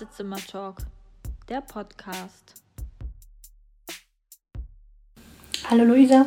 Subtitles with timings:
[0.00, 0.76] Wartezimmer-Talk,
[1.46, 2.62] der Podcast.
[5.68, 6.24] Hallo Luisa.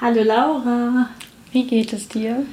[0.00, 1.10] Hallo Laura.
[1.52, 2.46] Wie geht es dir?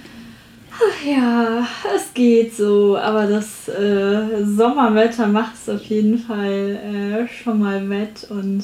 [0.74, 7.28] Ach ja, es geht so, aber das äh, Sommerwetter macht es auf jeden Fall äh,
[7.30, 8.62] schon mal wett und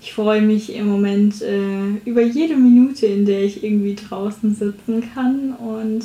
[0.00, 5.08] ich freue mich im Moment äh, über jede Minute, in der ich irgendwie draußen sitzen
[5.14, 6.02] kann und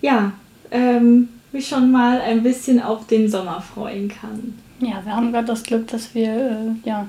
[0.00, 0.32] ja,
[0.72, 4.54] ähm, mich schon mal ein bisschen auf den Sommer freuen kann.
[4.80, 7.06] Ja, wir haben gerade das Glück, dass wir äh, ja,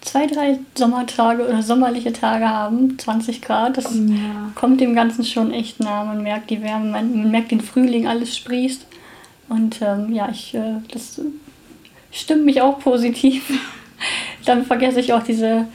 [0.00, 3.76] zwei, drei Sommertage oder sommerliche Tage haben, 20 Grad.
[3.76, 4.50] Das ja.
[4.54, 6.04] kommt dem Ganzen schon echt nah.
[6.04, 8.86] Man merkt die Wärme, man, man merkt den Frühling, alles sprießt.
[9.48, 11.20] Und ähm, ja, ich, äh, das
[12.10, 13.58] stimmt mich auch positiv.
[14.44, 15.66] Dann vergesse ich auch diese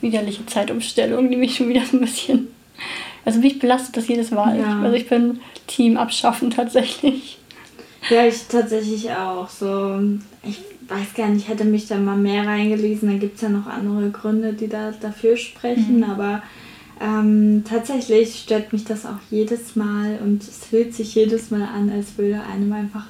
[0.00, 2.48] widerliche Zeitumstellung, die mich schon wieder so ein bisschen.
[3.24, 4.60] Also mich belastet das jedes Mal.
[4.60, 4.80] Ja.
[4.80, 7.38] Also ich bin Team abschaffen tatsächlich.
[8.10, 9.48] Ja, ich tatsächlich auch.
[9.48, 9.98] So,
[10.42, 13.10] ich weiß gar nicht, hätte mich da mal mehr reingelesen.
[13.10, 15.98] Da gibt es ja noch andere Gründe, die da dafür sprechen.
[15.98, 16.04] Mhm.
[16.04, 16.42] Aber
[17.00, 21.90] ähm, tatsächlich stört mich das auch jedes Mal und es fühlt sich jedes Mal an,
[21.90, 23.06] als würde einem einfach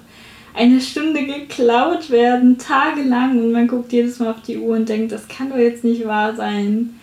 [0.54, 3.38] eine Stunde geklaut werden, tagelang.
[3.38, 6.06] Und man guckt jedes Mal auf die Uhr und denkt, das kann doch jetzt nicht
[6.06, 7.00] wahr sein.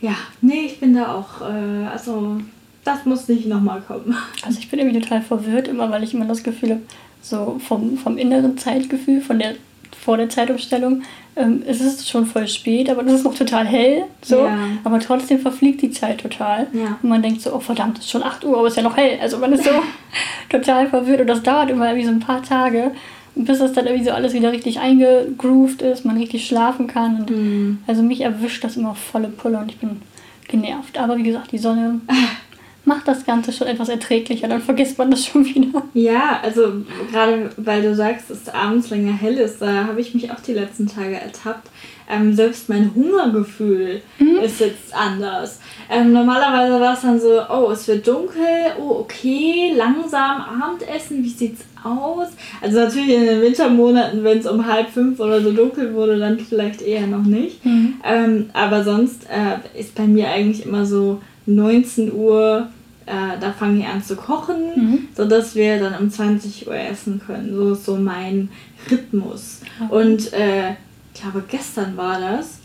[0.00, 2.38] Ja, nee, ich bin da auch, äh, also
[2.84, 4.16] das muss nicht nochmal kommen.
[4.44, 6.82] Also ich bin irgendwie total verwirrt immer, weil ich immer das Gefühl habe,
[7.22, 9.54] so vom, vom inneren Zeitgefühl, von der
[10.02, 11.02] vor der Zeitumstellung,
[11.36, 14.04] ähm, es ist schon voll spät, aber das ist noch total hell.
[14.22, 14.44] So.
[14.44, 14.58] Ja.
[14.84, 16.66] Aber trotzdem verfliegt die Zeit total.
[16.72, 16.98] Ja.
[17.02, 18.82] Und man denkt so, oh verdammt, es ist schon 8 Uhr, aber es ist ja
[18.82, 19.18] noch hell.
[19.20, 19.70] Also man ist so
[20.48, 22.90] total verwirrt und das dauert immer irgendwie so ein paar Tage,
[23.34, 27.20] bis das dann irgendwie so alles wieder richtig eingegroovt ist, man richtig schlafen kann.
[27.20, 27.78] Und mhm.
[27.86, 30.02] Also mich erwischt das immer volle Pulle und ich bin
[30.48, 30.98] genervt.
[30.98, 32.00] Aber wie gesagt, die Sonne
[32.84, 35.82] macht das Ganze schon etwas erträglicher, dann vergisst man das schon wieder.
[35.94, 36.72] Ja, also
[37.10, 40.40] gerade weil du sagst, dass es abends länger hell ist, da habe ich mich auch
[40.40, 41.68] die letzten Tage ertappt.
[42.10, 44.40] Ähm, selbst mein Hungergefühl mhm.
[44.42, 45.60] ist jetzt anders.
[45.88, 48.42] Ähm, normalerweise war es dann so, oh, es wird dunkel,
[48.80, 52.28] oh, okay, langsam Abendessen, wie sieht's aus?
[52.60, 56.38] Also natürlich in den Wintermonaten, wenn es um halb fünf oder so dunkel wurde, dann
[56.38, 57.64] vielleicht eher noch nicht.
[57.64, 57.94] Mhm.
[58.04, 62.68] Ähm, aber sonst äh, ist bei mir eigentlich immer so, 19 Uhr,
[63.06, 65.08] äh, da fange ich an zu kochen, mhm.
[65.16, 67.54] sodass wir dann um 20 Uhr essen können.
[67.54, 68.48] So ist so mein
[68.90, 69.60] Rhythmus.
[69.80, 70.08] Okay.
[70.08, 70.70] Und äh,
[71.12, 72.58] ich glaube, gestern war das.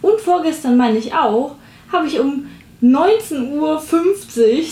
[0.00, 1.56] Und vorgestern meine ich auch,
[1.92, 2.46] habe ich um
[2.82, 3.80] 19.50 Uhr,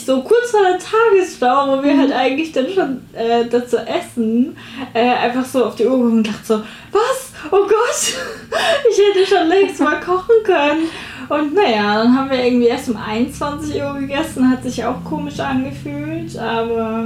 [0.04, 4.56] so kurz vor der Tagesstau, wo wir halt eigentlich dann schon äh, dazu essen,
[4.92, 6.54] äh, einfach so auf die Uhr und dachte so,
[6.90, 7.32] was?
[7.52, 8.14] Oh Gott,
[8.90, 10.88] ich hätte schon längst mal kochen können.
[11.28, 15.38] Und naja, dann haben wir irgendwie erst um 21 Uhr gegessen, hat sich auch komisch
[15.38, 17.04] angefühlt, aber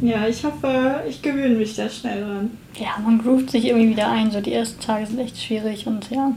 [0.00, 2.50] ja, ich hoffe, ich gewöhne mich da schnell dran.
[2.78, 6.08] Ja, man groovt sich irgendwie wieder ein, so die ersten Tage sind echt schwierig und
[6.10, 6.30] ja,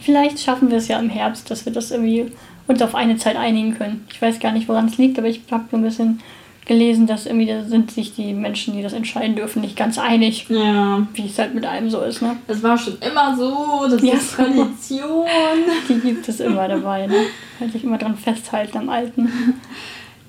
[0.00, 2.32] vielleicht schaffen wir es ja im Herbst, dass wir das irgendwie
[2.68, 4.06] uns auf eine Zeit einigen können.
[4.10, 6.20] Ich weiß gar nicht, woran es liegt, aber ich habe so ein bisschen
[6.66, 10.46] gelesen, dass irgendwie da sind sich die Menschen, die das entscheiden dürfen, nicht ganz einig.
[10.50, 11.06] Ja.
[11.14, 12.36] Wie es halt mit einem so ist, ne?
[12.46, 14.14] Das war schon immer so, das ja.
[14.14, 15.26] ist Tradition.
[15.88, 17.16] Die gibt es immer dabei, ne?
[17.58, 19.32] Halt sich immer dran festhalten am Alten.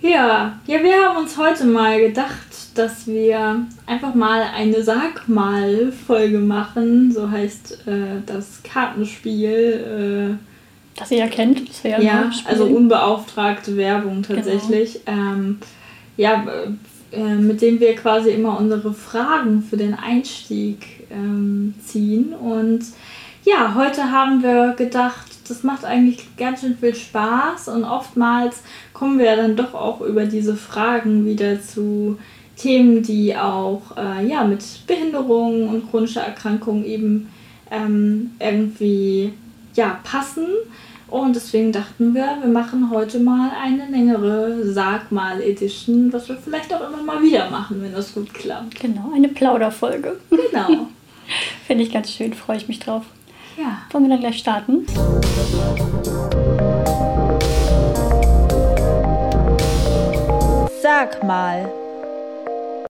[0.01, 5.91] Ja, ja, wir haben uns heute mal gedacht, dass wir einfach mal eine Sag mal
[5.91, 7.11] Folge machen.
[7.11, 10.37] So heißt äh, das Kartenspiel.
[10.39, 10.58] Äh,
[10.95, 14.99] das ihr ja kennt, das wir ja Ja, also unbeauftragte Werbung tatsächlich.
[15.05, 15.17] Genau.
[15.17, 15.57] Ähm,
[16.17, 16.45] ja,
[17.11, 22.33] äh, mit dem wir quasi immer unsere Fragen für den Einstieg ähm, ziehen.
[22.33, 22.81] Und
[23.45, 28.61] ja, heute haben wir gedacht, das macht eigentlich ganz schön viel Spaß und oftmals
[28.93, 32.19] kommen wir dann doch auch über diese Fragen wieder zu
[32.55, 37.29] Themen, die auch äh, ja, mit Behinderungen und chronischer Erkrankung eben
[37.71, 39.33] ähm, irgendwie
[39.75, 40.47] ja, passen.
[41.07, 46.37] Und deswegen dachten wir, wir machen heute mal eine längere Sag mal Edition, was wir
[46.37, 48.79] vielleicht auch immer mal wieder machen, wenn das gut klappt.
[48.79, 50.19] Genau, eine Plauderfolge.
[50.29, 50.87] Genau.
[51.67, 53.05] Finde ich ganz schön, freue ich mich drauf.
[53.57, 53.79] Ja.
[53.91, 54.85] Wollen wir dann gleich starten?
[60.81, 61.69] Sag mal.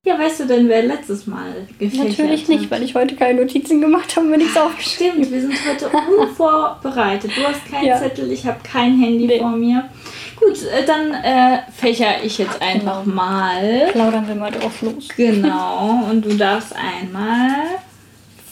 [0.06, 3.82] Ja, weißt du denn, wer letztes Mal gefällt Natürlich nicht, weil ich heute keine Notizen
[3.82, 5.24] gemacht habe und mir nichts aufgeschrieben.
[5.24, 7.30] Stimmt, wir sind heute unvorbereitet.
[7.36, 7.98] Du hast keinen ja.
[7.98, 9.38] Zettel, ich habe kein Handy nee.
[9.38, 9.90] vor mir.
[10.36, 13.14] Gut, äh, dann äh, fächer ich jetzt einfach genau.
[13.14, 13.90] mal.
[13.92, 15.08] Plaudern wir mal drauf los.
[15.14, 17.66] Genau, und du darfst einmal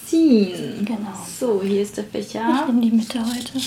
[0.04, 0.84] ziehen.
[0.84, 1.14] Genau.
[1.40, 2.42] So, hier ist der Fächer.
[2.62, 3.58] Ich in die Mitte heute.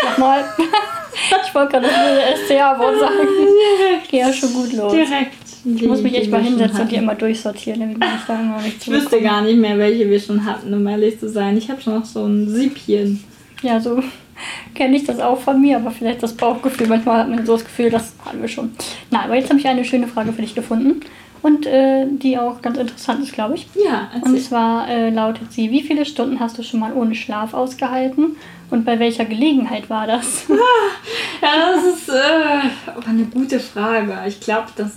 [0.00, 0.44] Nochmal.
[1.46, 3.14] ich wollte gerade das SCH-Wort sagen.
[3.18, 4.08] Direkt.
[4.10, 4.92] Geht ja schon gut los.
[4.92, 5.44] Direkt.
[5.64, 9.58] Ich muss mich echt mal hinsetzen und die immer durchsortieren, ich Ich wüsste gar nicht
[9.58, 11.56] mehr, welche wir schon hatten, um ehrlich zu sein.
[11.56, 13.24] Ich habe schon noch so ein Siebchen.
[13.62, 14.02] Ja, so
[14.74, 16.86] kenne ich das auch von mir, aber vielleicht das Bauchgefühl.
[16.86, 18.72] Manchmal hat man so das Gefühl, das haben wir schon.
[19.10, 21.00] Na, aber jetzt habe ich eine schöne Frage für dich gefunden.
[21.44, 23.66] Und äh, die auch ganz interessant ist, glaube ich.
[23.74, 24.32] Ja, erzähl.
[24.32, 28.36] Und zwar äh, lautet sie, wie viele Stunden hast du schon mal ohne Schlaf ausgehalten
[28.70, 30.46] und bei welcher Gelegenheit war das?
[30.48, 34.16] ja, das ist äh, eine gute Frage.
[34.26, 34.92] Ich glaube, das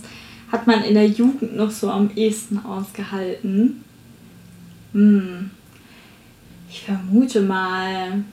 [0.50, 3.84] hat man in der Jugend noch so am ehesten ausgehalten.
[4.94, 5.50] Hm.
[6.70, 8.24] Ich vermute mal,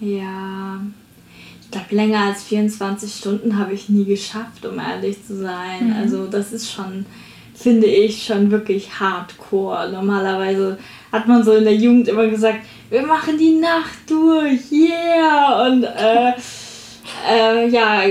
[0.00, 0.80] ja,
[1.60, 5.90] ich glaube, länger als 24 Stunden habe ich nie geschafft, um ehrlich zu sein.
[5.90, 5.92] Mhm.
[5.92, 7.06] Also das ist schon
[7.62, 9.90] finde ich schon wirklich hardcore.
[9.92, 10.78] Normalerweise
[11.10, 12.60] hat man so in der Jugend immer gesagt,
[12.90, 15.66] wir machen die Nacht durch, yeah!
[15.66, 16.32] Und äh,
[17.30, 18.02] äh, ja,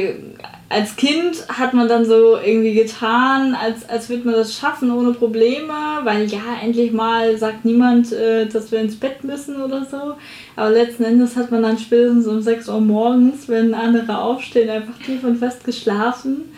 [0.71, 5.13] als Kind hat man dann so irgendwie getan, als, als würde man das schaffen ohne
[5.13, 10.13] Probleme, weil ja, endlich mal sagt niemand, äh, dass wir ins Bett müssen oder so.
[10.55, 14.97] Aber letzten Endes hat man dann spätestens um 6 Uhr morgens, wenn andere aufstehen, einfach
[15.05, 16.51] tief und fest geschlafen.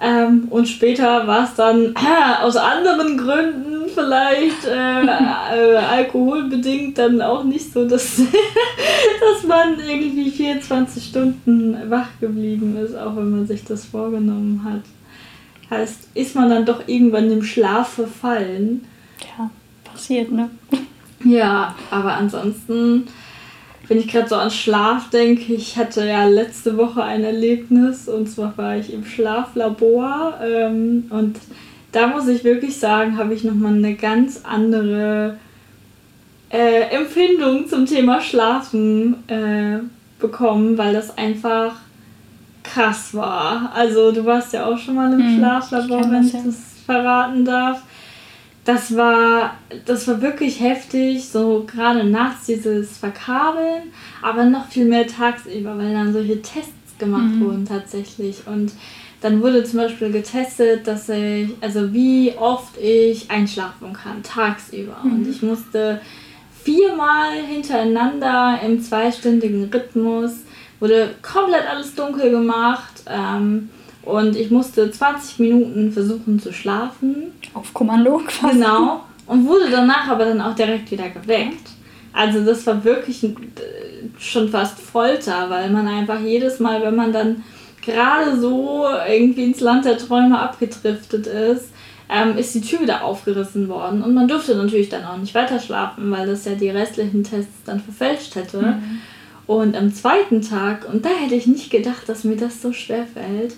[0.00, 7.22] Ähm, und später war es dann äh, aus anderen Gründen vielleicht äh, äh, alkoholbedingt dann
[7.22, 13.46] auch nicht so, dass, dass man irgendwie 24 Stunden wach geblieben ist, auch wenn man
[13.46, 14.82] sich das vorgenommen hat.
[15.70, 18.84] Heißt, ist man dann doch irgendwann im Schlaf verfallen.
[19.38, 19.50] Ja,
[19.84, 20.50] passiert, ne?
[21.24, 23.08] Ja, aber ansonsten
[23.88, 28.28] wenn ich gerade so an Schlaf denke, ich hatte ja letzte Woche ein Erlebnis und
[28.28, 31.36] zwar war ich im Schlaflabor ähm, und
[31.92, 35.38] da muss ich wirklich sagen, habe ich nochmal eine ganz andere
[36.50, 39.78] äh, Empfindung zum Thema Schlafen äh,
[40.18, 41.76] bekommen, weil das einfach
[42.64, 43.72] krass war.
[43.74, 47.82] Also du warst ja auch schon mal im hm, Schlaflabor, wenn ich das verraten darf
[48.66, 53.92] das war, das war wirklich heftig, so gerade nachts dieses Verkabeln,
[54.22, 57.44] aber noch viel mehr tagsüber, weil dann solche Tests gemacht mhm.
[57.44, 58.38] wurden tatsächlich.
[58.44, 58.72] Und
[59.20, 64.96] dann wurde zum Beispiel getestet, dass ich, also wie oft ich einschlafen kann, tagsüber.
[65.04, 65.12] Mhm.
[65.12, 66.00] Und ich musste
[66.64, 70.40] viermal hintereinander im zweistündigen Rhythmus,
[70.80, 73.04] wurde komplett alles dunkel gemacht.
[73.08, 73.70] Ähm,
[74.06, 77.32] und ich musste 20 Minuten versuchen zu schlafen.
[77.54, 78.54] Auf Kommando quasi.
[78.54, 79.00] Genau.
[79.26, 81.70] Und wurde danach aber dann auch direkt wieder geweckt.
[82.12, 83.34] Also das war wirklich äh,
[84.16, 87.42] schon fast Folter, weil man einfach jedes Mal, wenn man dann
[87.84, 91.70] gerade so irgendwie ins Land der Träume abgedriftet ist,
[92.08, 94.02] ähm, ist die Tür wieder aufgerissen worden.
[94.02, 97.64] Und man durfte natürlich dann auch nicht weiter schlafen, weil das ja die restlichen Tests
[97.64, 98.62] dann verfälscht hätte.
[98.62, 99.00] Mhm.
[99.48, 103.06] Und am zweiten Tag, und da hätte ich nicht gedacht, dass mir das so schwer
[103.12, 103.54] fällt,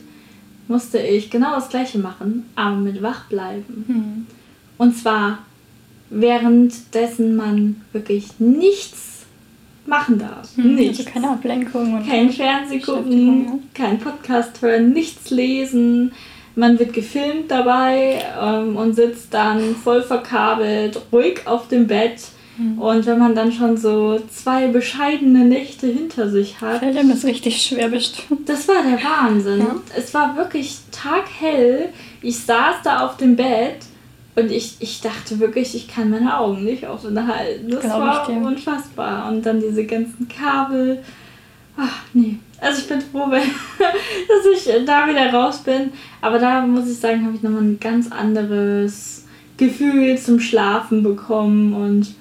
[0.68, 3.84] musste ich genau das gleiche machen, aber mit wachbleiben.
[3.88, 4.26] Mhm.
[4.76, 5.40] Und zwar
[6.10, 9.26] währenddessen man wirklich nichts
[9.86, 10.56] machen darf.
[10.56, 11.00] Mhm, nichts.
[11.00, 12.06] Also keine Ablenkung.
[12.06, 13.52] kein Fernsehen gucken, ja.
[13.74, 16.12] kein Podcast hören, nichts lesen.
[16.54, 22.20] Man wird gefilmt dabei ähm, und sitzt dann voll verkabelt, ruhig auf dem Bett
[22.58, 22.78] Mhm.
[22.78, 26.80] Und wenn man dann schon so zwei bescheidene Nächte hinter sich hat.
[26.80, 28.48] Fällt einem das richtig schwer bestimmt.
[28.48, 29.60] Das war der Wahnsinn.
[29.60, 29.76] Ja.
[29.96, 31.90] Es war wirklich taghell.
[32.20, 33.78] Ich saß da auf dem Bett
[34.34, 37.70] und ich, ich dachte wirklich, ich kann meine Augen nicht offen halten.
[37.70, 39.30] Das Glaub war unfassbar.
[39.30, 41.02] Und dann diese ganzen Kabel.
[41.76, 42.38] Ach, nee.
[42.60, 45.92] Also ich bin froh, dass ich da wieder raus bin.
[46.20, 51.72] Aber da muss ich sagen, habe ich nochmal ein ganz anderes Gefühl zum Schlafen bekommen
[51.72, 52.14] und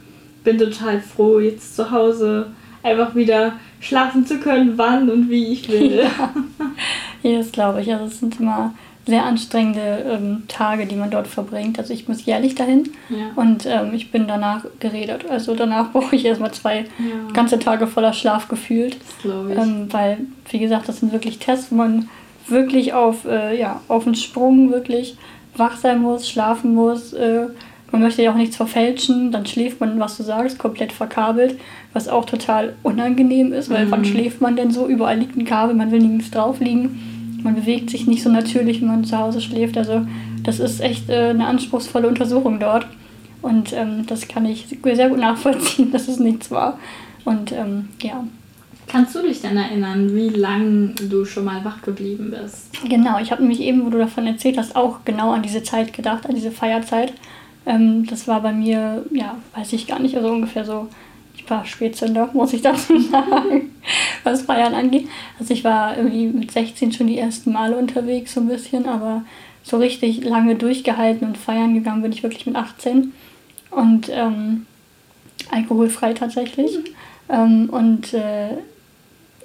[0.48, 2.48] bin total froh, jetzt zu Hause
[2.82, 6.06] einfach wieder schlafen zu können, wann und wie ich will.
[7.24, 7.92] Ja, ja das glaube ich.
[7.92, 8.74] Also es sind immer
[9.06, 11.80] sehr anstrengende ähm, Tage, die man dort verbringt.
[11.80, 13.32] Also ich muss jährlich dahin ja.
[13.36, 15.26] und ähm, ich bin danach geredet.
[15.30, 17.34] Also danach brauche ich erstmal zwei ja.
[17.34, 18.96] ganze Tage voller Schlaf gefühlt.
[19.02, 19.60] Das glaube ich.
[19.60, 22.08] Ähm, weil, wie gesagt, das sind wirklich Tests, wo man
[22.48, 25.18] wirklich auf, äh, ja, auf den Sprung wirklich
[25.58, 27.48] wach sein muss, schlafen muss, äh,
[27.92, 31.60] man möchte ja auch nichts verfälschen, dann schläft man, was du sagst, komplett verkabelt,
[31.94, 33.92] was auch total unangenehm ist, weil mhm.
[33.92, 34.88] wann schläft man denn so?
[34.88, 37.40] Überall liegt ein Kabel, man will nirgends drauf liegen.
[37.44, 39.78] Man bewegt sich nicht so natürlich, wenn man zu Hause schläft.
[39.78, 40.06] Also
[40.44, 42.88] das ist echt äh, eine anspruchsvolle Untersuchung dort.
[43.42, 46.80] Und ähm, das kann ich sehr gut nachvollziehen, dass es nichts war.
[47.24, 48.26] Und ähm, ja.
[48.88, 52.70] Kannst du dich denn erinnern, wie lange du schon mal wach geblieben bist?
[52.88, 55.92] Genau, ich habe nämlich eben, wo du davon erzählt hast, auch genau an diese Zeit
[55.92, 57.14] gedacht, an diese Feierzeit.
[57.68, 60.88] Ähm, das war bei mir, ja, weiß ich gar nicht, also ungefähr so,
[61.36, 63.76] ich war Spätzünder, muss ich dazu sagen.
[64.24, 65.08] was Feiern angeht.
[65.40, 69.24] Also ich war irgendwie mit 16 schon die ersten Male unterwegs, so ein bisschen, aber
[69.64, 73.14] so richtig lange durchgehalten und feiern gegangen bin ich wirklich mit 18.
[73.72, 74.66] Und ähm,
[75.52, 76.78] alkoholfrei tatsächlich.
[76.78, 76.84] Mhm.
[77.30, 78.58] Ähm, und äh,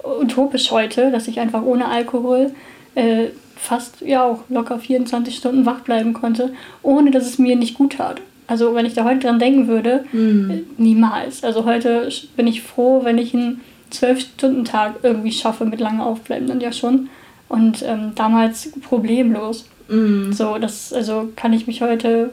[0.03, 2.53] utopisch heute, dass ich einfach ohne Alkohol
[2.95, 7.75] äh, fast ja auch locker 24 Stunden wach bleiben konnte, ohne dass es mir nicht
[7.75, 8.21] gut tat.
[8.47, 10.65] Also wenn ich da heute dran denken würde, mhm.
[10.77, 11.43] niemals.
[11.43, 16.59] Also heute bin ich froh, wenn ich einen 12-Stunden-Tag irgendwie schaffe mit lange Aufbleiben, dann
[16.59, 17.09] ja schon.
[17.47, 19.69] Und ähm, damals problemlos.
[19.87, 20.33] Mhm.
[20.33, 22.31] So, das, also kann ich mich heute,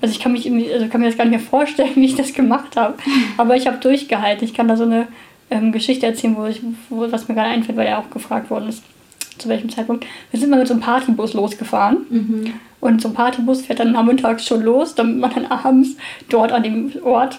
[0.00, 2.32] also ich kann mich also kann mir das gar nicht mehr vorstellen, wie ich das
[2.32, 2.94] gemacht habe.
[3.36, 4.44] Aber ich habe durchgehalten.
[4.44, 5.08] Ich kann da so eine
[5.50, 8.68] ähm, Geschichte erzählen, wo ich, wo, was mir gerade einfällt, weil ja auch gefragt worden
[8.68, 8.82] ist,
[9.40, 10.06] zu welchem Zeitpunkt.
[10.30, 11.98] Wir sind mal mit so einem Partybus losgefahren.
[12.08, 12.52] Mhm.
[12.80, 15.96] Und so ein Partybus fährt dann nachmittags schon los, damit man dann abends
[16.28, 17.38] dort an dem Ort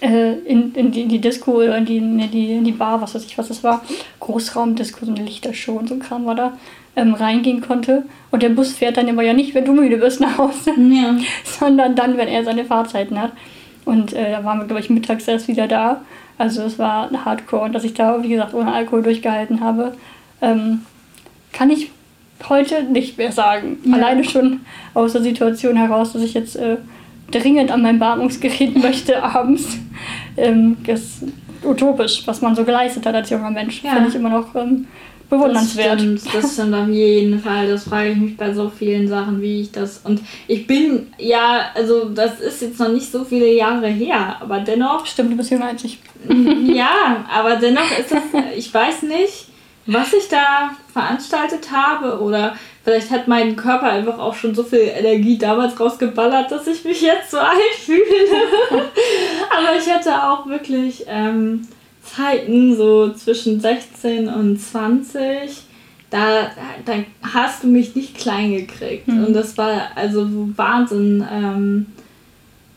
[0.00, 3.00] äh, in, in, die, in die Disco oder in die, in, die, in die Bar,
[3.00, 3.82] was weiß ich, was das war,
[4.20, 6.52] Großraumdisco, so eine Lichtershow und so ein Kram war da,
[6.96, 8.04] ähm, reingehen konnte.
[8.30, 11.16] Und der Bus fährt dann immer ja nicht, wenn du müde bist nach Hause, ja.
[11.44, 13.32] sondern dann, wenn er seine Fahrzeiten hat.
[13.84, 16.02] Und äh, da waren wir, glaube ich, mittags erst wieder da.
[16.36, 17.64] Also es war Hardcore.
[17.64, 19.94] Und dass ich da, wie gesagt, ohne Alkohol durchgehalten habe,
[20.42, 20.82] ähm,
[21.52, 21.90] kann ich
[22.48, 23.78] heute nicht mehr sagen.
[23.84, 23.94] Ja.
[23.94, 24.60] Alleine schon
[24.94, 26.76] aus der Situation heraus, dass ich jetzt äh,
[27.30, 29.78] dringend an mein Beatmungsgerät möchte abends.
[30.36, 31.24] Ähm, das ist
[31.64, 33.82] utopisch, was man so geleistet hat als junger Mensch.
[33.82, 33.94] Ja.
[33.94, 34.86] Finde ich immer noch ähm,
[35.28, 35.94] bewundernswert.
[35.94, 37.68] Das stimmt, das stimmt auf jeden Fall.
[37.68, 39.98] Das frage ich mich bei so vielen Sachen, wie ich das.
[40.04, 44.60] Und ich bin, ja, also das ist jetzt noch nicht so viele Jahre her, aber
[44.60, 45.04] dennoch.
[45.06, 45.98] Stimmt, du bist jünger als ich.
[46.72, 48.22] ja, aber dennoch ist das,
[48.56, 49.48] ich weiß nicht
[49.88, 52.54] was ich da veranstaltet habe oder
[52.84, 57.00] vielleicht hat mein Körper einfach auch schon so viel Energie damals rausgeballert, dass ich mich
[57.00, 58.02] jetzt so alt fühle.
[58.70, 61.66] Aber ich hatte auch wirklich ähm,
[62.02, 65.62] Zeiten so zwischen 16 und 20.
[66.10, 66.50] Da,
[66.84, 66.92] da
[67.34, 69.08] hast du mich nicht klein gekriegt.
[69.08, 69.24] Mhm.
[69.24, 71.26] Und das war also Wahnsinn.
[71.32, 71.86] Ähm,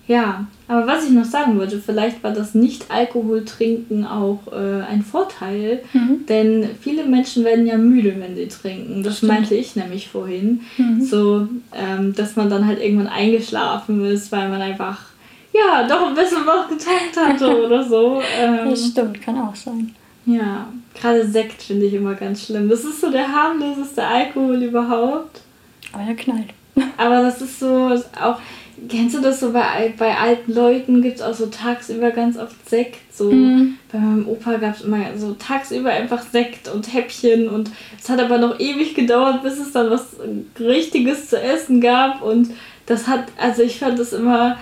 [0.08, 5.84] ja, aber was ich noch sagen wollte, vielleicht war das Nicht-Alkohol-Trinken auch äh, ein Vorteil,
[5.92, 6.26] mhm.
[6.30, 9.04] denn viele Menschen werden ja müde, wenn sie trinken.
[9.04, 9.34] Das Stimmt.
[9.34, 10.62] meinte ich nämlich vorhin.
[10.78, 11.02] Mhm.
[11.02, 14.98] So, ähm, dass man dann halt irgendwann eingeschlafen ist, weil man einfach,
[15.52, 18.22] ja, doch ein bisschen was getankt hatte oder so.
[18.40, 19.94] Ähm, das stimmt, kann auch sein.
[20.26, 22.70] Ja, gerade Sekt finde ich immer ganz schlimm.
[22.70, 25.42] Das ist so der harmloseste Alkohol überhaupt.
[25.92, 26.54] Aber er knallt.
[26.98, 28.40] Aber das ist so auch
[28.90, 31.02] Kennst du das so bei, bei alten Leuten?
[31.02, 32.98] Gibt es auch so tagsüber ganz oft Sekt.
[33.14, 33.78] So mhm.
[33.92, 37.48] bei meinem Opa gab es immer so tagsüber einfach Sekt und Häppchen.
[37.48, 37.70] Und
[38.02, 40.16] es hat aber noch ewig gedauert, bis es dann was
[40.60, 42.24] Richtiges zu essen gab.
[42.24, 42.52] Und
[42.88, 44.58] das hat, also ich fand das immer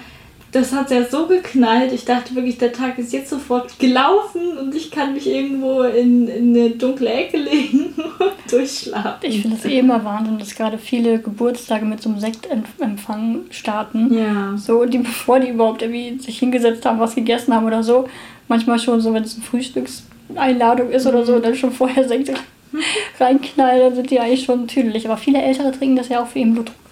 [0.52, 1.92] das hat ja so geknallt.
[1.94, 6.28] Ich dachte wirklich, der Tag ist jetzt sofort gelaufen und ich kann mich irgendwo in,
[6.28, 9.30] in eine dunkle Ecke legen und durchschlafen.
[9.30, 14.14] Ich finde es eh immer Wahnsinn, dass gerade viele Geburtstage mit so einem Sektempfang starten.
[14.14, 14.58] Ja.
[14.58, 18.08] So, die, bevor die überhaupt irgendwie sich hingesetzt haben, was gegessen haben oder so.
[18.48, 21.44] Manchmal schon so, wenn es eine Frühstückseinladung ist oder so, mhm.
[21.44, 22.32] dann schon vorher Sekt
[23.20, 25.06] reinknallen, dann sind die eigentlich schon tüdelig.
[25.06, 26.89] Aber viele Ältere trinken das ja auch für ihren Blutdruck.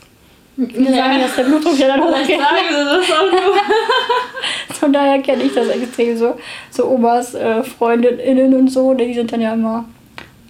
[0.57, 2.39] Wir sagen, dass der Blutdruck ja dann hochgeht.
[2.39, 3.55] sagen das auch nur.
[4.75, 6.35] Von daher kenne ich das extrem so.
[6.71, 9.85] So Omas, äh, Freundinnen und so, die sind dann ja immer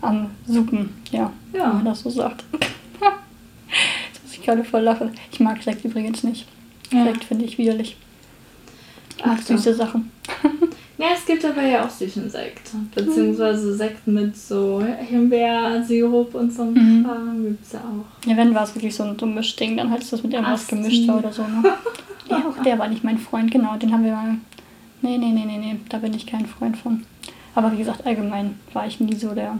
[0.02, 1.02] am Suppen.
[1.12, 1.68] Ja, ja.
[1.68, 2.46] wenn man das so sagt.
[2.54, 5.12] Jetzt muss ich gerade voll lachen.
[5.30, 6.48] Ich mag Sekt übrigens nicht.
[6.92, 7.04] Ja.
[7.04, 7.98] Sekt finde ich widerlich.
[9.18, 9.78] Ich mag Ach, süße so.
[9.78, 10.12] Sachen.
[10.98, 12.72] Ja, es gibt aber ja auch süßen Sekt.
[12.96, 17.44] Beziehungsweise Sekt mit so Himbeersirup und so einem mhm.
[17.50, 18.28] Gibt es ja auch.
[18.28, 20.62] Ja, wenn war es wirklich so ein, so Mischding, dann halt ist das mit irgendwas
[20.62, 20.76] Asti.
[20.76, 21.44] gemischt oder so.
[21.44, 21.64] Ne?
[22.30, 23.76] ja, auch der war nicht mein Freund, genau.
[23.76, 24.38] Den haben wir mal.
[25.04, 27.06] Nee, nee, nee, nee, nee, da bin ich kein Freund von.
[27.54, 29.58] Aber wie gesagt, allgemein war ich nie so der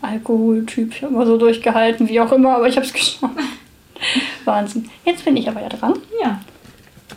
[0.00, 0.94] Alkoholtyp.
[0.94, 3.34] Ich habe immer so durchgehalten, wie auch immer, aber ich habe es geschafft.
[4.46, 4.88] Wahnsinn.
[5.04, 5.94] Jetzt bin ich aber ja dran.
[6.22, 6.40] Ja.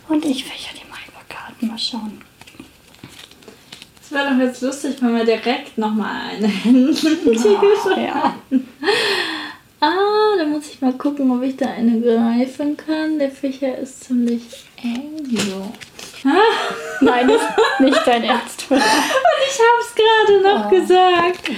[0.08, 1.66] Und ich fächer die mal über Karten.
[1.68, 2.20] Mal schauen.
[4.06, 8.36] Es wäre doch jetzt lustig, wenn wir direkt nochmal eine Händchen oh, ja.
[9.80, 13.18] Ah, da muss ich mal gucken, ob ich da eine greifen kann.
[13.18, 15.72] Der Fächer ist ziemlich eng so.
[17.00, 18.66] Nein, ist nicht dein Ernst.
[18.70, 21.50] Und ich habe es gerade noch oh, gesagt.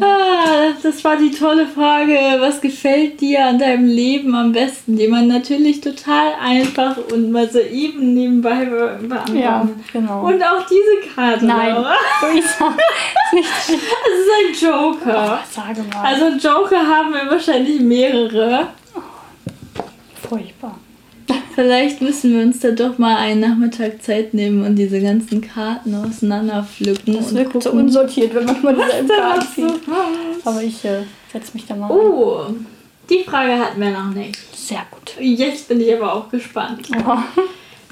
[0.00, 2.18] Ah, das war die tolle Frage.
[2.38, 4.96] Was gefällt dir an deinem Leben am besten?
[4.96, 9.38] Die man natürlich total einfach und mal so eben nebenbei beantworten.
[9.38, 10.26] Ja, genau.
[10.26, 11.46] Und auch diese Karte.
[11.46, 11.74] Nein,
[12.22, 12.74] Luisa.
[13.32, 13.80] es ist
[14.38, 15.40] ein Joker.
[15.42, 16.04] Oh, sage mal.
[16.04, 18.68] Also Joker haben wir wahrscheinlich mehrere.
[18.94, 19.00] Oh,
[20.28, 20.78] furchtbar.
[21.56, 25.94] Vielleicht müssen wir uns da doch mal einen Nachmittag Zeit nehmen und diese ganzen Karten
[25.94, 27.16] auseinander pflücken.
[27.16, 27.86] Das und wirkt so gucken.
[27.86, 29.80] unsortiert, wenn man mal dieselben Karten zieht.
[30.44, 31.90] Aber ich äh, setze mich da mal.
[31.90, 32.54] Oh,
[33.08, 34.36] die Frage hatten wir noch nicht.
[34.54, 35.14] Sehr gut.
[35.18, 36.90] Jetzt bin ich aber auch gespannt.
[36.94, 37.16] Oh.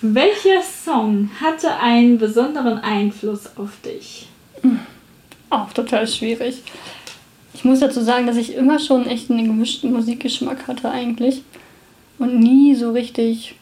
[0.02, 4.28] Welcher Song hatte einen besonderen Einfluss auf dich?
[5.48, 6.62] Auch total schwierig.
[7.54, 11.42] Ich muss dazu sagen, dass ich immer schon echt einen gemischten Musikgeschmack hatte eigentlich.
[12.18, 13.54] Und nie so richtig,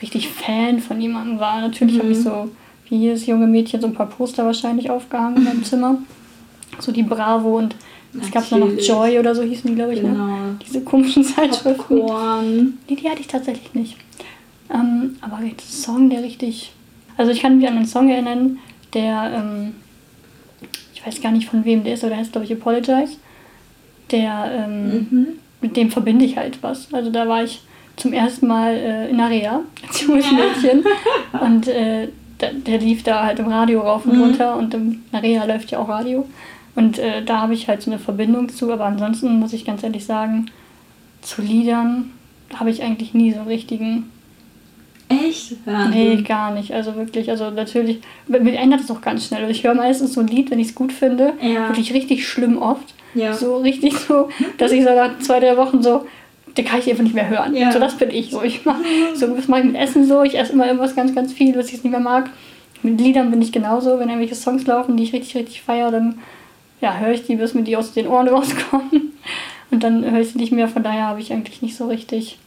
[0.00, 1.60] richtig Fan von jemandem war.
[1.60, 2.50] Natürlich habe ich so,
[2.88, 5.98] wie jedes junge Mädchen, so ein paar Poster wahrscheinlich aufgehangen in meinem Zimmer.
[6.78, 7.76] So die Bravo und
[8.20, 8.68] es gab noch.
[8.78, 10.02] Joy oder so hießen die, glaube ich.
[10.02, 10.10] Ne?
[10.10, 10.38] Genau.
[10.66, 11.98] Diese komischen Zeitschriften.
[12.00, 12.78] Popcorn.
[12.88, 13.96] Nee, die hatte ich tatsächlich nicht.
[14.72, 16.72] Ähm, aber ein Song, der richtig.
[17.16, 18.58] Also ich kann mich an einen Song erinnern,
[18.94, 19.74] der, ähm,
[20.94, 23.16] ich weiß gar nicht von wem der ist, aber der heißt, glaube ich, Apologize.
[24.10, 25.26] Der, ähm, Mhm.
[25.62, 26.92] Mit dem verbinde ich halt was.
[26.92, 27.62] Also da war ich
[27.96, 30.84] zum ersten Mal äh, in Area als junges Mädchen.
[31.40, 32.08] Und äh,
[32.40, 34.22] der, der lief da halt im Radio rauf und Mhm.
[34.22, 36.26] runter und im Area läuft ja auch Radio.
[36.74, 39.84] Und äh, da habe ich halt so eine Verbindung zu, aber ansonsten muss ich ganz
[39.84, 40.46] ehrlich sagen,
[41.20, 42.10] zu Liedern
[42.54, 44.10] habe ich eigentlich nie so einen richtigen.
[45.08, 45.52] Echt?
[45.66, 46.72] Ja, Nee, gar nicht.
[46.72, 49.42] Also wirklich, also natürlich, mir ändert es auch ganz schnell.
[49.42, 51.68] Also ich höre meistens so ein Lied, wenn ich es gut finde, Ja.
[51.68, 52.94] wirklich richtig schlimm oft.
[53.14, 53.34] Ja.
[53.34, 54.28] So richtig so,
[54.58, 56.06] dass ich so nach zwei, drei Wochen so,
[56.56, 57.54] den kann ich einfach nicht mehr hören.
[57.54, 57.72] Ja.
[57.72, 58.42] So, das bin ich so.
[58.42, 58.76] Ich mach,
[59.14, 60.22] so, das mache ich mit Essen so.
[60.22, 62.30] Ich esse immer irgendwas ganz, ganz viel, was ich nicht mehr mag.
[62.82, 63.98] Mit Liedern bin ich genauso.
[63.98, 66.18] Wenn irgendwelche Songs laufen, die ich richtig, richtig feiere, dann
[66.80, 69.12] ja, höre ich die, bis mir die aus den Ohren rauskommen.
[69.70, 70.68] Und dann höre ich sie nicht mehr.
[70.68, 72.38] Von daher habe ich eigentlich nicht so richtig.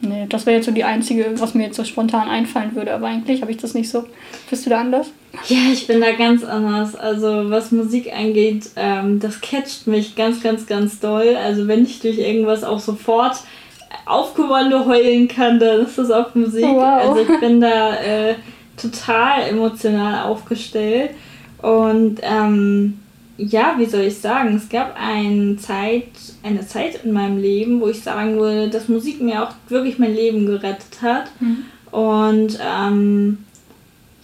[0.00, 2.92] Nee, das wäre jetzt so die einzige, was mir jetzt so spontan einfallen würde.
[2.92, 4.04] Aber eigentlich habe ich das nicht so.
[4.50, 5.10] Bist du da anders?
[5.48, 6.94] Ja, ich bin da ganz anders.
[6.94, 11.36] Also was Musik angeht, ähm, das catcht mich ganz, ganz, ganz doll.
[11.36, 13.36] Also wenn ich durch irgendwas auch sofort
[14.04, 16.64] auf Kommando heulen kann, dann ist das auch Musik.
[16.64, 17.08] Oh, wow.
[17.08, 18.34] Also ich bin da äh,
[18.76, 21.10] total emotional aufgestellt.
[21.62, 23.00] Und ähm,
[23.38, 26.08] ja, wie soll ich sagen, es gab ein Zeit,
[26.42, 30.14] eine Zeit in meinem Leben, wo ich sagen würde, dass Musik mir auch wirklich mein
[30.14, 31.30] Leben gerettet hat.
[31.90, 33.38] Und ähm,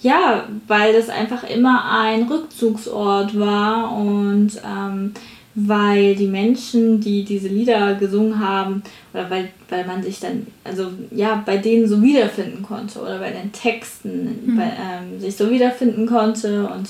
[0.00, 5.12] ja, weil das einfach immer ein Rückzugsort war und ähm,
[5.54, 10.88] weil die Menschen, die diese Lieder gesungen haben, oder weil, weil man sich dann, also
[11.10, 16.06] ja, bei denen so wiederfinden konnte oder bei den Texten bei, ähm, sich so wiederfinden
[16.06, 16.88] konnte und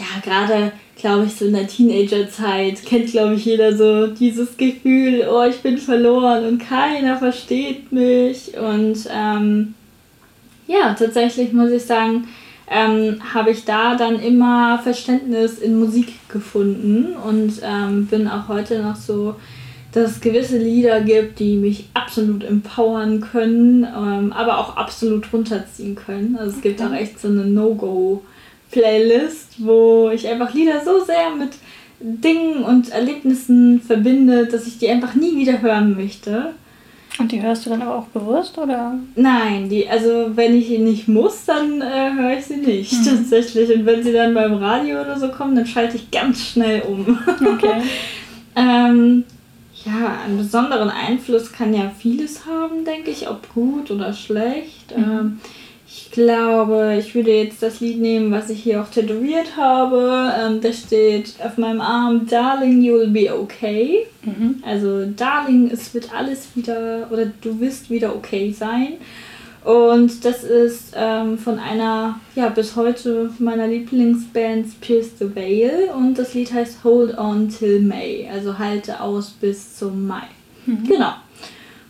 [0.00, 5.28] ja, gerade glaube ich so in der Teenagerzeit kennt glaube ich jeder so dieses Gefühl,
[5.30, 9.74] oh, ich bin verloren und keiner versteht mich und ähm,
[10.66, 12.28] ja, tatsächlich muss ich sagen,
[12.70, 18.80] ähm, habe ich da dann immer Verständnis in Musik gefunden und ähm, bin auch heute
[18.80, 19.34] noch so,
[19.92, 25.96] dass es gewisse Lieder gibt, die mich absolut empowern können, ähm, aber auch absolut runterziehen
[25.96, 26.36] können.
[26.36, 27.44] Also es gibt auch echt so eine
[28.70, 31.50] No-Go-Playlist, wo ich einfach Lieder so sehr mit
[32.00, 36.54] Dingen und Erlebnissen verbinde, dass ich die einfach nie wieder hören möchte.
[37.18, 38.94] Und die hörst du dann aber auch bewusst, oder?
[39.14, 43.74] Nein, die, also wenn ich ihn nicht muss, dann äh, höre ich sie nicht tatsächlich.
[43.74, 47.18] Und wenn sie dann beim Radio oder so kommen, dann schalte ich ganz schnell um.
[47.26, 47.82] Okay.
[48.56, 49.24] ähm,
[49.84, 54.92] ja, einen besonderen Einfluss kann ja vieles haben, denke ich, ob gut oder schlecht.
[54.96, 55.40] Ähm,
[55.92, 60.32] ich glaube, ich würde jetzt das Lied nehmen, was ich hier auch tätowiert habe.
[60.40, 64.06] Ähm, da steht auf meinem Arm, Darling, you'll be okay.
[64.22, 64.62] Mhm.
[64.64, 68.98] Also, Darling, es wird alles wieder, oder du wirst wieder okay sein.
[69.64, 75.90] Und das ist ähm, von einer, ja, bis heute meiner Lieblingsband Pierce the Veil.
[75.96, 78.28] Und das Lied heißt Hold On Till May.
[78.32, 80.22] Also halte aus bis zum Mai.
[80.86, 81.14] Genau.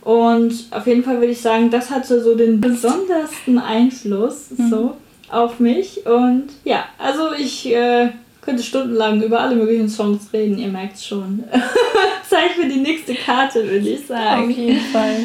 [0.01, 4.95] Und auf jeden Fall würde ich sagen, das hatte so den besondersten Einfluss so
[5.29, 6.05] auf mich.
[6.07, 8.09] Und ja, also ich äh,
[8.41, 11.43] könnte stundenlang über alle möglichen Songs reden, ihr merkt schon.
[12.29, 14.49] Zeit für die nächste Karte, würde ich Auf sagen.
[14.49, 15.17] jeden Fall.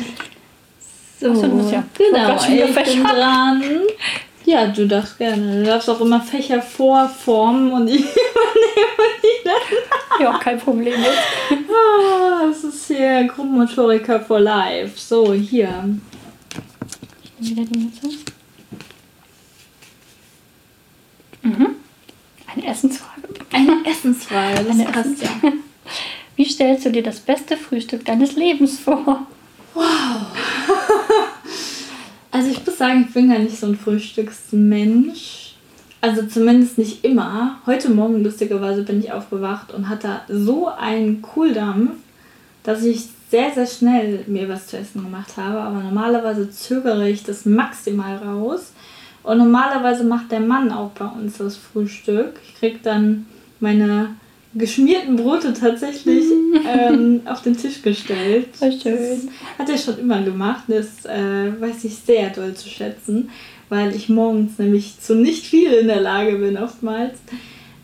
[1.19, 3.03] So, so, bist ja- genau, schon wieder ich bin Fächer.
[3.05, 3.63] dran.
[4.45, 5.61] Ja, du darfst gerne.
[5.63, 8.05] Du darfst auch immer Fächer vorformen und ich.
[10.21, 10.95] Ja, kein Problem.
[11.51, 14.99] Ah, das ist hier Gruppenmotoriker for Life.
[14.99, 15.99] So, hier.
[17.39, 18.09] Wieder die Mütze.
[21.43, 21.77] Mhm.
[22.47, 23.29] Eine Essensfrage.
[23.53, 25.29] Eine Essensfrage, das Eine passt ja.
[26.37, 29.27] Wie stellst du dir das beste Frühstück deines Lebens vor?
[32.33, 35.46] Also ich muss sagen, ich bin gar nicht so ein Frühstücksmensch.
[36.01, 37.59] Also zumindest nicht immer.
[37.67, 41.93] Heute Morgen lustigerweise bin ich aufgewacht und hatte so einen Kohldampf,
[42.63, 47.25] dass ich sehr, sehr schnell mir was zu essen gemacht habe, aber normalerweise zögere ich
[47.25, 48.73] das maximal raus.
[49.23, 52.35] Und normalerweise macht der Mann auch bei uns das Frühstück.
[52.47, 53.27] Ich krieg dann
[53.59, 54.11] meine
[54.55, 56.25] geschmierten Brote tatsächlich
[56.67, 58.49] ähm, auf den Tisch gestellt.
[58.53, 59.29] Voll schön.
[59.59, 60.65] Das hat er schon immer gemacht.
[60.69, 63.31] Das äh, weiß ich sehr doll zu schätzen,
[63.69, 67.15] weil ich morgens nämlich zu nicht viel in der Lage bin oftmals.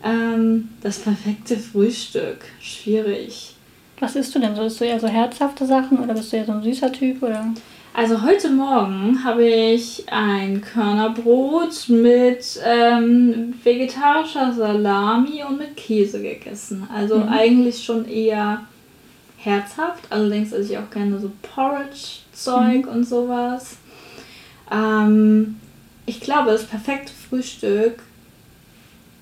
[0.03, 2.39] Ähm, das perfekte Frühstück.
[2.59, 3.55] Schwierig.
[3.99, 4.63] Was isst du denn so?
[4.63, 7.23] Bist du eher so herzhafte Sachen oder bist du eher so ein süßer Typ?
[7.23, 7.53] Oder?
[7.93, 16.87] Also heute Morgen habe ich ein Körnerbrot mit ähm, vegetarischer Salami und mit Käse gegessen.
[16.93, 17.29] Also Mhm.
[17.29, 18.61] eigentlich schon eher
[19.37, 20.05] herzhaft.
[20.09, 23.77] Allerdings esse ich auch gerne so Porridge-Zeug und sowas.
[24.71, 25.57] Ähm,
[26.05, 28.01] ich glaube, das perfekte Frühstück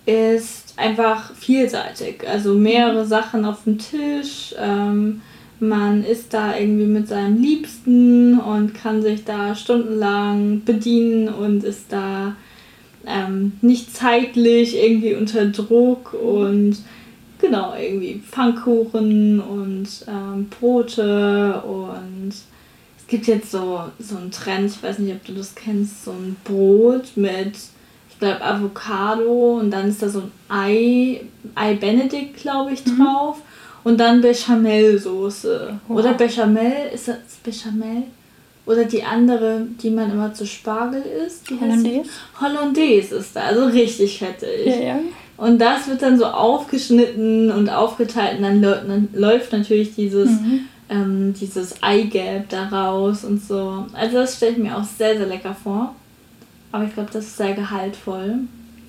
[0.06, 2.28] ist einfach vielseitig.
[2.28, 4.56] Also mehrere Sachen auf dem Tisch.
[4.58, 5.22] Ähm,
[5.60, 11.86] man ist da irgendwie mit seinem Liebsten und kann sich da stundenlang bedienen und ist
[11.94, 12.36] da
[13.06, 16.78] ähm, nicht zeitlich irgendwie unter Druck und
[17.39, 22.34] genau, irgendwie Pfannkuchen und ähm, Brote und
[23.12, 26.38] gibt jetzt so, so einen Trend, ich weiß nicht, ob du das kennst, so ein
[26.45, 27.56] Brot mit,
[28.10, 31.21] ich glaube, Avocado und dann ist da so ein Ei,
[31.54, 33.38] Ei Benedict, glaube ich, drauf
[33.84, 35.80] und dann Bechamelsoße.
[35.88, 36.00] Wow.
[36.00, 38.04] Oder Bechamel, ist das Bechamel?
[38.65, 41.52] Oder die andere, die man immer zu Spargel isst.
[41.60, 42.10] Hollandaise?
[42.39, 44.67] Hollandaise ist da, also richtig fettig.
[44.67, 45.00] Ja, ja.
[45.36, 50.67] Und das wird dann so aufgeschnitten und aufgeteilt und dann läuft natürlich dieses, Mhm.
[50.91, 53.88] Ähm, dieses Eigelb da raus und so.
[53.93, 55.95] Also das stelle ich mir auch sehr, sehr lecker vor.
[56.71, 58.39] Aber ich glaube, das ist sehr gehaltvoll.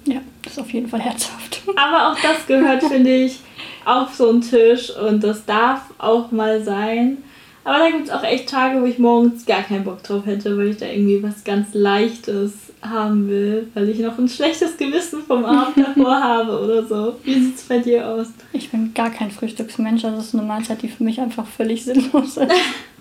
[0.04, 1.62] Ja, das ist auf jeden Fall herzhaft.
[1.76, 3.38] Aber auch das gehört, finde ich,
[3.84, 7.18] auf so einen Tisch und das darf auch mal sein.
[7.64, 10.58] Aber da gibt es auch echt Tage, wo ich morgens gar keinen Bock drauf hätte,
[10.58, 15.22] weil ich da irgendwie was ganz Leichtes haben will, weil ich noch ein schlechtes Gewissen
[15.22, 17.16] vom Abend davor habe oder so.
[17.22, 18.28] Wie sieht es bei dir aus?
[18.52, 20.04] Ich bin gar kein Frühstücksmensch.
[20.04, 22.52] Also das ist eine Mahlzeit, die für mich einfach völlig sinnlos ist.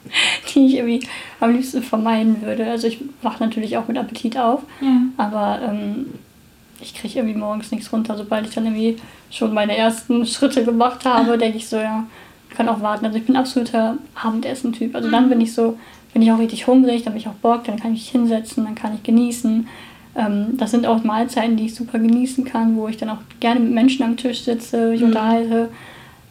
[0.54, 1.08] die ich irgendwie
[1.40, 2.66] am liebsten vermeiden würde.
[2.70, 4.62] Also ich wache natürlich auch mit Appetit auf.
[4.82, 5.02] Ja.
[5.18, 6.08] Aber ähm,
[6.82, 8.18] ich kriege irgendwie morgens nichts runter.
[8.18, 8.98] Sobald ich dann irgendwie
[9.30, 12.06] schon meine ersten Schritte gemacht habe, denke ich so, ja,
[12.56, 13.06] kann auch warten.
[13.06, 14.96] Also ich bin absoluter Abendessen-Typ.
[14.96, 15.78] Also dann bin ich so,
[16.14, 18.66] bin ich auch richtig hungrig, dann bin ich auch Bock, dann kann ich mich hinsetzen,
[18.66, 19.68] dann kann ich genießen.
[20.16, 23.60] Ähm, das sind auch Mahlzeiten, die ich super genießen kann, wo ich dann auch gerne
[23.60, 25.70] mit Menschen am Tisch sitze, mich unterhalte.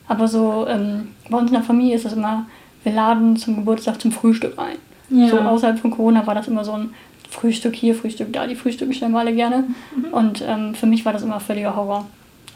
[0.07, 2.47] Aber so ähm, bei uns in der Familie ist das immer,
[2.83, 4.77] wir laden zum Geburtstag zum Frühstück ein.
[5.11, 5.29] Ja.
[5.29, 6.91] So außerhalb von Corona war das immer so ein
[7.29, 8.47] Frühstück hier, Frühstück da.
[8.47, 9.65] Die Frühstücken stellen wir alle gerne.
[10.13, 12.07] Und ähm, für mich war das immer völliger Horror.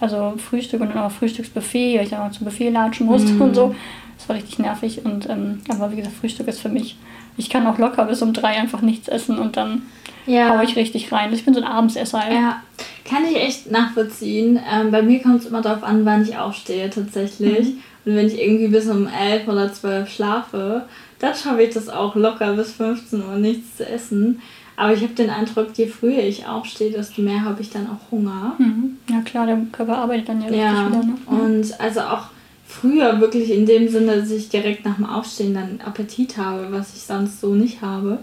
[0.01, 3.55] Also Frühstück und dann auch Frühstücksbuffet, weil ich dann auch zum Buffet latschen musste und
[3.55, 3.75] so.
[4.19, 5.05] Das war richtig nervig.
[5.05, 6.97] Und ähm, aber wie gesagt, Frühstück ist für mich.
[7.37, 9.83] Ich kann auch locker bis um drei einfach nichts essen und dann
[10.27, 10.51] Ja.
[10.57, 11.33] hau ich richtig rein.
[11.33, 12.23] Ich bin so ein Abendsesser.
[12.33, 12.63] Ja,
[13.09, 14.59] kann ich echt nachvollziehen.
[14.73, 17.69] Ähm, bei mir kommt es immer darauf an, wann ich aufstehe tatsächlich.
[18.05, 20.85] Und wenn ich irgendwie bis um 11 oder 12 schlafe,
[21.19, 24.41] dann schaffe ich das auch locker bis 15 Uhr nichts zu essen.
[24.77, 28.11] Aber ich habe den Eindruck, je früher ich aufstehe, desto mehr habe ich dann auch
[28.11, 28.55] Hunger.
[28.59, 28.99] Mhm.
[29.09, 31.05] Ja klar, der Körper arbeitet dann ja richtig Ja, wieder.
[31.05, 31.15] Ne?
[31.27, 32.27] und also auch
[32.67, 36.95] früher wirklich in dem Sinne, dass ich direkt nach dem Aufstehen dann Appetit habe, was
[36.95, 38.19] ich sonst so nicht habe.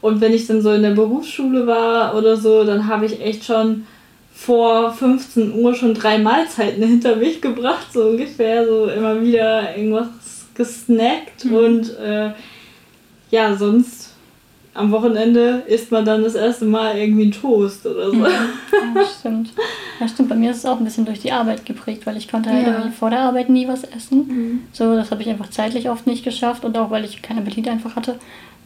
[0.00, 3.44] Und wenn ich dann so in der Berufsschule war oder so, dann habe ich echt
[3.44, 3.86] schon
[4.32, 10.08] vor 15 Uhr schon drei Mahlzeiten hinter mich gebracht, so ungefähr, so immer wieder irgendwas
[10.54, 12.30] gesnackt und äh,
[13.30, 14.07] ja, sonst
[14.78, 18.16] am Wochenende isst man dann das erste Mal irgendwie einen Toast oder so.
[18.24, 18.30] Ja,
[19.20, 19.50] stimmt.
[20.00, 20.28] Ja, stimmt.
[20.28, 22.66] Bei mir ist es auch ein bisschen durch die Arbeit geprägt, weil ich konnte halt
[22.66, 22.72] Ja.
[22.74, 24.68] irgendwie vor der Arbeit nie was essen.
[24.72, 27.68] So, das habe ich einfach zeitlich oft nicht geschafft und auch weil ich keinen Appetit
[27.68, 28.16] einfach hatte,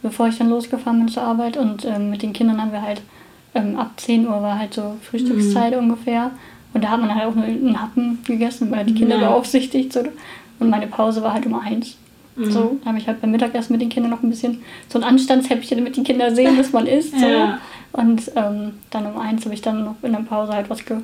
[0.01, 1.57] bevor ich dann losgefahren bin zur Arbeit.
[1.57, 3.01] Und ähm, mit den Kindern haben wir halt
[3.55, 6.31] ähm, ab 10 Uhr war halt so Frühstückszeit ungefähr.
[6.73, 9.29] Und da hat man halt auch nur einen Happen gegessen, weil die Kinder Ja.
[9.29, 9.93] beaufsichtigt.
[9.93, 10.01] So.
[10.59, 11.97] Und meine Pause war halt um eins.
[12.35, 15.03] So, da habe ich halt beim Mittagessen mit den Kindern noch ein bisschen so ein
[15.03, 17.19] Anstandshäppchen, damit die Kinder sehen, dass man isst.
[17.19, 17.27] So.
[17.27, 17.59] Ja.
[17.91, 20.97] Und ähm, dann um eins habe ich dann noch in der Pause halt was ge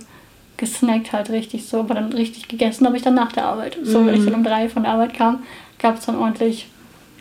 [0.58, 1.82] gesnackt, halt richtig so.
[1.82, 3.78] Aber dann richtig gegessen habe ich dann nach der Arbeit.
[3.84, 5.44] So, wenn ich dann um drei von der Arbeit kam,
[5.78, 6.68] gab es dann ordentlich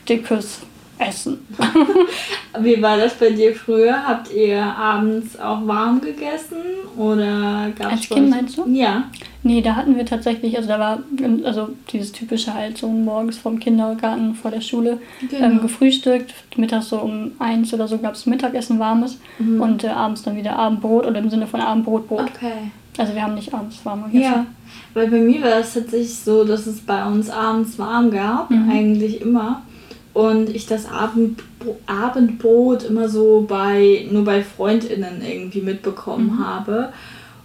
[0.08, 0.62] dickes
[0.98, 1.38] Essen.
[2.60, 4.06] Wie war das bei dir früher?
[4.06, 6.56] Habt ihr abends auch warm gegessen
[6.96, 8.66] oder gab Als Kind meinst du?
[8.68, 9.04] Ja.
[9.44, 10.98] Nee, da hatten wir tatsächlich, also da war
[11.44, 14.98] also dieses typische halt so morgens vom Kindergarten vor der Schule
[15.30, 15.44] Genau.
[15.46, 16.34] ähm, gefrühstückt.
[16.56, 19.60] Mittags so um eins oder so gab es Mittagessen warmes Mhm.
[19.60, 22.20] und äh, abends dann wieder Abendbrot oder im Sinne von Abendbrot, Brot.
[22.34, 22.52] Okay.
[22.96, 24.22] Also wir haben nicht abends warm gegessen.
[24.24, 24.46] Ja,
[24.92, 28.68] weil bei mir war es tatsächlich so, dass es bei uns abends warm gab, Mhm.
[28.68, 29.62] eigentlich immer.
[30.18, 31.44] Und ich das Abend,
[31.86, 36.44] Abendbrot immer so bei nur bei FreundInnen irgendwie mitbekommen mhm.
[36.44, 36.92] habe.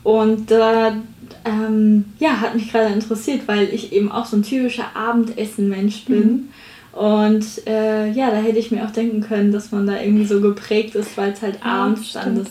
[0.02, 0.98] Und da
[1.46, 6.50] ähm, ja, hat mich gerade interessiert, weil ich eben auch so ein typischer Abendessen-Mensch bin.
[6.94, 6.98] Mhm.
[7.00, 10.42] Und äh, ja, da hätte ich mir auch denken können, dass man da irgendwie so
[10.42, 12.50] geprägt ist, weil es halt ja, abends dann das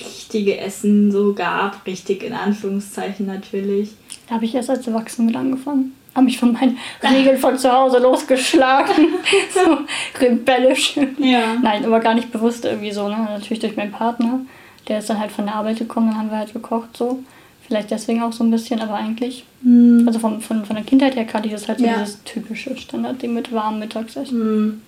[0.00, 1.86] richtige Essen so gab.
[1.86, 3.90] Richtig in Anführungszeichen natürlich.
[4.28, 5.92] Da habe ich erst als Erwachsene mit angefangen.
[6.14, 9.14] Habe mich von meinen Regeln von zu Hause losgeschlagen.
[9.54, 9.78] so
[10.20, 10.96] rebellisch.
[11.18, 11.54] Ja.
[11.62, 13.08] Nein, aber gar nicht bewusst irgendwie so.
[13.08, 13.16] Ne?
[13.16, 14.40] Natürlich durch meinen Partner.
[14.88, 17.22] Der ist dann halt von der Arbeit gekommen, dann haben wir halt gekocht so.
[17.66, 20.06] Vielleicht deswegen auch so ein bisschen, aber eigentlich, mm.
[20.06, 21.98] also von, von, von der Kindheit her kannte ich das halt so ja.
[22.00, 24.38] dieses typische Standardding mit warmem Mittagsessen.
[24.38, 24.82] Mm.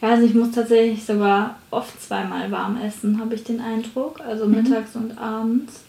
[0.00, 4.20] Ja, also ich muss tatsächlich sogar oft zweimal warm essen, habe ich den Eindruck.
[4.20, 4.62] Also mhm.
[4.62, 5.84] mittags und abends.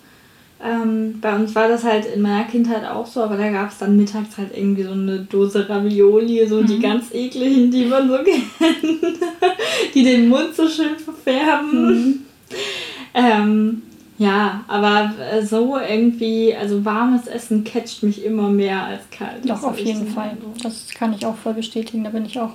[0.61, 3.77] Ähm, bei uns war das halt in meiner Kindheit auch so, aber da gab es
[3.77, 6.67] dann mittags halt irgendwie so eine Dose Ravioli, so mhm.
[6.67, 9.19] die ganz ekligen, die man so kennt,
[9.93, 11.87] die den Mund so schön verfärben.
[11.87, 12.25] Mhm.
[13.13, 13.81] Ähm,
[14.17, 19.49] ja, aber äh, so irgendwie, also warmes Essen catcht mich immer mehr als kalt.
[19.49, 20.35] Doch, auf jeden Fall.
[20.61, 22.51] Das kann ich auch voll bestätigen, da bin ich auch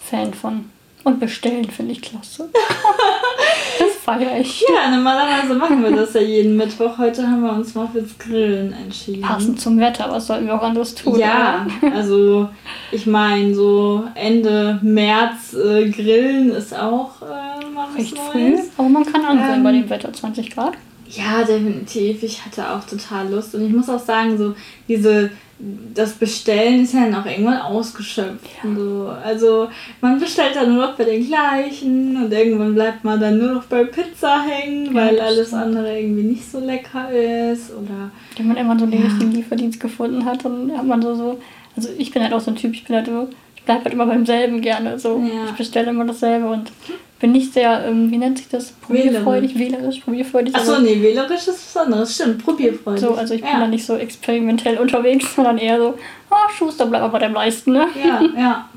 [0.00, 0.70] Fan von.
[1.04, 2.48] Und bestellen finde ich klasse.
[3.78, 4.62] das feiere ich.
[4.62, 6.98] Ja, normalerweise machen wir das ja jeden Mittwoch.
[6.98, 9.22] Heute haben wir uns mal fürs Grillen entschieden.
[9.22, 11.18] Passend zum Wetter, was sollten wir auch anderes tun?
[11.18, 12.48] Ja, also
[12.92, 18.88] ich meine, so Ende März äh, grillen ist auch äh, mal was Recht früh, aber
[18.88, 20.74] man kann ansehen ähm, bei dem Wetter 20 Grad.
[21.08, 22.22] Ja, definitiv.
[22.22, 23.54] Ich hatte auch total Lust.
[23.54, 24.54] Und ich muss auch sagen, so
[24.88, 28.44] diese, das Bestellen ist ja dann auch irgendwann ausgeschöpft.
[28.62, 28.74] Ja.
[28.74, 29.08] So.
[29.24, 29.68] Also
[30.00, 33.64] man bestellt dann nur noch bei den gleichen und irgendwann bleibt man dann nur noch
[33.64, 35.62] bei Pizza hängen, ja, weil alles stimmt.
[35.62, 37.70] andere irgendwie nicht so lecker ist.
[37.70, 39.06] Oder wenn man irgendwann so den ja.
[39.06, 41.40] richtigen Lieferdienst gefunden hat, dann hat man so, so.
[41.76, 43.28] Also ich bin halt auch so ein Typ, ich bin halt so,
[43.64, 44.98] ich bleib halt immer beim selben gerne.
[44.98, 45.18] So.
[45.20, 45.46] Ja.
[45.46, 46.70] Ich bestelle immer dasselbe und
[47.18, 48.72] bin nicht sehr, ähm, wie nennt sich das?
[48.72, 50.54] Probierfreudig, wählerisch, probierfreudig.
[50.54, 53.00] Achso, nee, wählerisch ist was anderes, stimmt, probierfreudig.
[53.00, 55.94] So, also ich bin da nicht so experimentell unterwegs, sondern eher so,
[56.30, 57.88] oh, Schuster, bleib mal bei deinem Leisten, ne?
[58.04, 58.68] Ja, ja.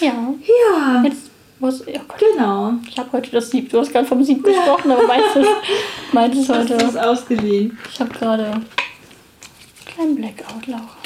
[0.00, 0.34] ja.
[0.42, 1.02] Ja.
[1.02, 2.18] Jetzt, was, oh Gott.
[2.34, 2.74] Genau.
[2.86, 6.76] Ich habe heute das Sieb, du hast gerade vom Sieb gesprochen, aber meinst du heute...
[6.76, 7.78] Du es ausgeliehen?
[7.90, 8.66] Ich habe gerade einen
[9.86, 10.98] kleinen Blackout, Laura.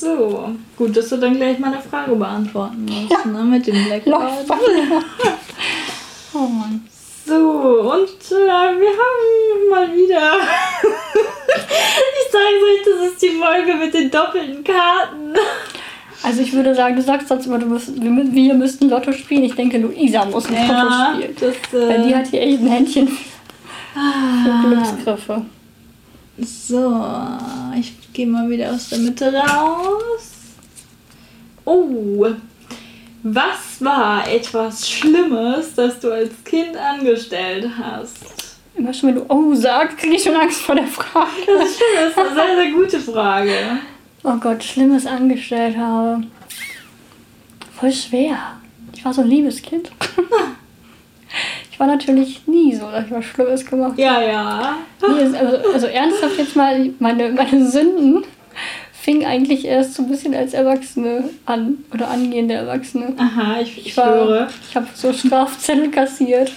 [0.00, 3.30] So, gut, dass du dann gleich meine Frage beantworten musst, ja.
[3.30, 4.46] ne, mit dem Blackout.
[6.32, 6.88] oh Mann.
[7.26, 10.38] So, und äh, wir haben mal wieder.
[11.52, 15.34] ich sage euch, das ist die Folge mit den doppelten Karten.
[16.22, 19.44] Also ich würde sagen, du sagst sonst immer, du müsst, wir, wir müssten Lotto spielen.
[19.44, 21.36] Ich denke, Luisa muss ein ja, Lotto spielen.
[21.38, 23.18] Das, äh, Weil die hat hier echt ein Händchen für
[23.98, 24.62] ah.
[24.64, 25.42] Glücksgriffe.
[26.42, 27.02] So,
[27.78, 30.32] ich gehe mal wieder aus der Mitte raus.
[31.64, 32.26] Oh,
[33.22, 38.58] was war etwas Schlimmes, das du als Kind angestellt hast?
[38.74, 41.28] Immer schon, wenn du Oh sagst, kriege ich schon Angst vor der Frage.
[41.46, 43.52] Das ist, das ist eine sehr, sehr gute Frage.
[44.22, 46.22] Oh Gott, Schlimmes angestellt habe.
[47.78, 48.38] Voll schwer.
[48.94, 49.90] Ich war so ein liebes Kind.
[51.80, 54.02] war natürlich nie so, dass ich was Schlimmes gemacht habe.
[54.02, 54.76] Ja, ja.
[55.00, 58.22] Nee, also, also ernsthaft jetzt mal, meine, meine Sünden
[58.92, 63.14] fing eigentlich erst so ein bisschen als Erwachsene an oder angehende Erwachsene.
[63.16, 64.48] Aha, ich, ich, ich war, höre.
[64.68, 66.52] Ich habe so Strafzettel kassiert.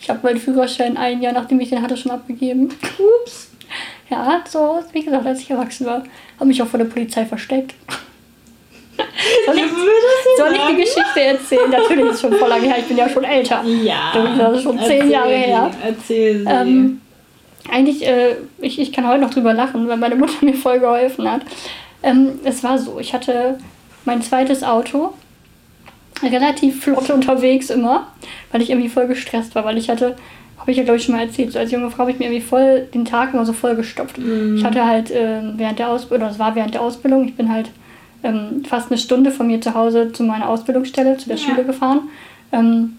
[0.00, 2.74] Ich habe meinen Führerschein ein Jahr, nachdem ich den hatte, schon abgegeben.
[3.22, 3.50] Ups.
[4.10, 6.02] Ja, so, wie gesagt, als ich erwachsen war,
[6.34, 7.74] habe mich auch vor der Polizei versteckt.
[9.46, 9.64] Soll ich,
[10.36, 11.70] soll ich die Geschichte erzählen?
[11.70, 12.76] Natürlich ist es schon voll lange her.
[12.78, 13.62] Ich bin ja schon älter.
[13.64, 14.12] Ja.
[14.36, 15.70] Das ist schon zehn Jahre her.
[15.84, 16.46] Erzähl sie.
[16.46, 17.00] Ähm,
[17.70, 21.30] eigentlich, äh, ich, ich kann heute noch drüber lachen, weil meine Mutter mir voll geholfen
[21.30, 21.42] hat.
[22.02, 23.58] Ähm, es war so, ich hatte
[24.04, 25.14] mein zweites Auto
[26.22, 28.08] relativ flott unterwegs immer,
[28.52, 30.16] weil ich irgendwie voll gestresst war, weil ich hatte,
[30.58, 32.26] habe ich ja glaube ich schon mal erzählt, so als junge Frau habe ich mir
[32.26, 34.18] irgendwie voll den Tag immer so voll gestopft.
[34.18, 34.56] Mm.
[34.56, 37.52] Ich hatte halt äh, während der Ausbildung, oder es war während der Ausbildung, ich bin
[37.52, 37.70] halt
[38.24, 41.42] ähm, fast eine Stunde von mir zu Hause zu meiner Ausbildungsstelle, zu der ja.
[41.44, 42.08] Schule gefahren.
[42.50, 42.96] Ähm,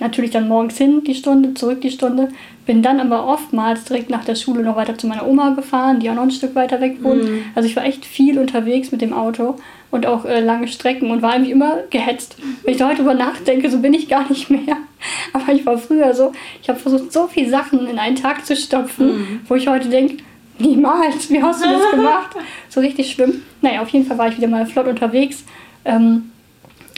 [0.00, 2.28] natürlich dann morgens hin die Stunde, zurück die Stunde.
[2.66, 6.08] Bin dann aber oftmals direkt nach der Schule noch weiter zu meiner Oma gefahren, die
[6.08, 7.24] auch noch ein Stück weiter weg wohnt.
[7.24, 7.44] Mhm.
[7.54, 9.56] Also ich war echt viel unterwegs mit dem Auto
[9.90, 12.36] und auch äh, lange Strecken und war irgendwie immer gehetzt.
[12.62, 14.78] Wenn ich da heute drüber nachdenke, so bin ich gar nicht mehr.
[15.34, 18.56] Aber ich war früher so, ich habe versucht, so viele Sachen in einen Tag zu
[18.56, 19.40] stopfen, mhm.
[19.46, 20.16] wo ich heute denke,
[20.58, 22.36] Niemals, wie hast du das gemacht?
[22.68, 23.42] So richtig schlimm.
[23.60, 25.44] Naja, auf jeden Fall war ich wieder mal flott unterwegs
[25.84, 26.30] ähm,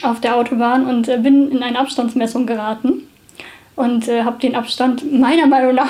[0.03, 3.07] auf der Autobahn und äh, bin in eine Abstandsmessung geraten
[3.75, 5.89] und äh, habe den Abstand meiner Meinung nach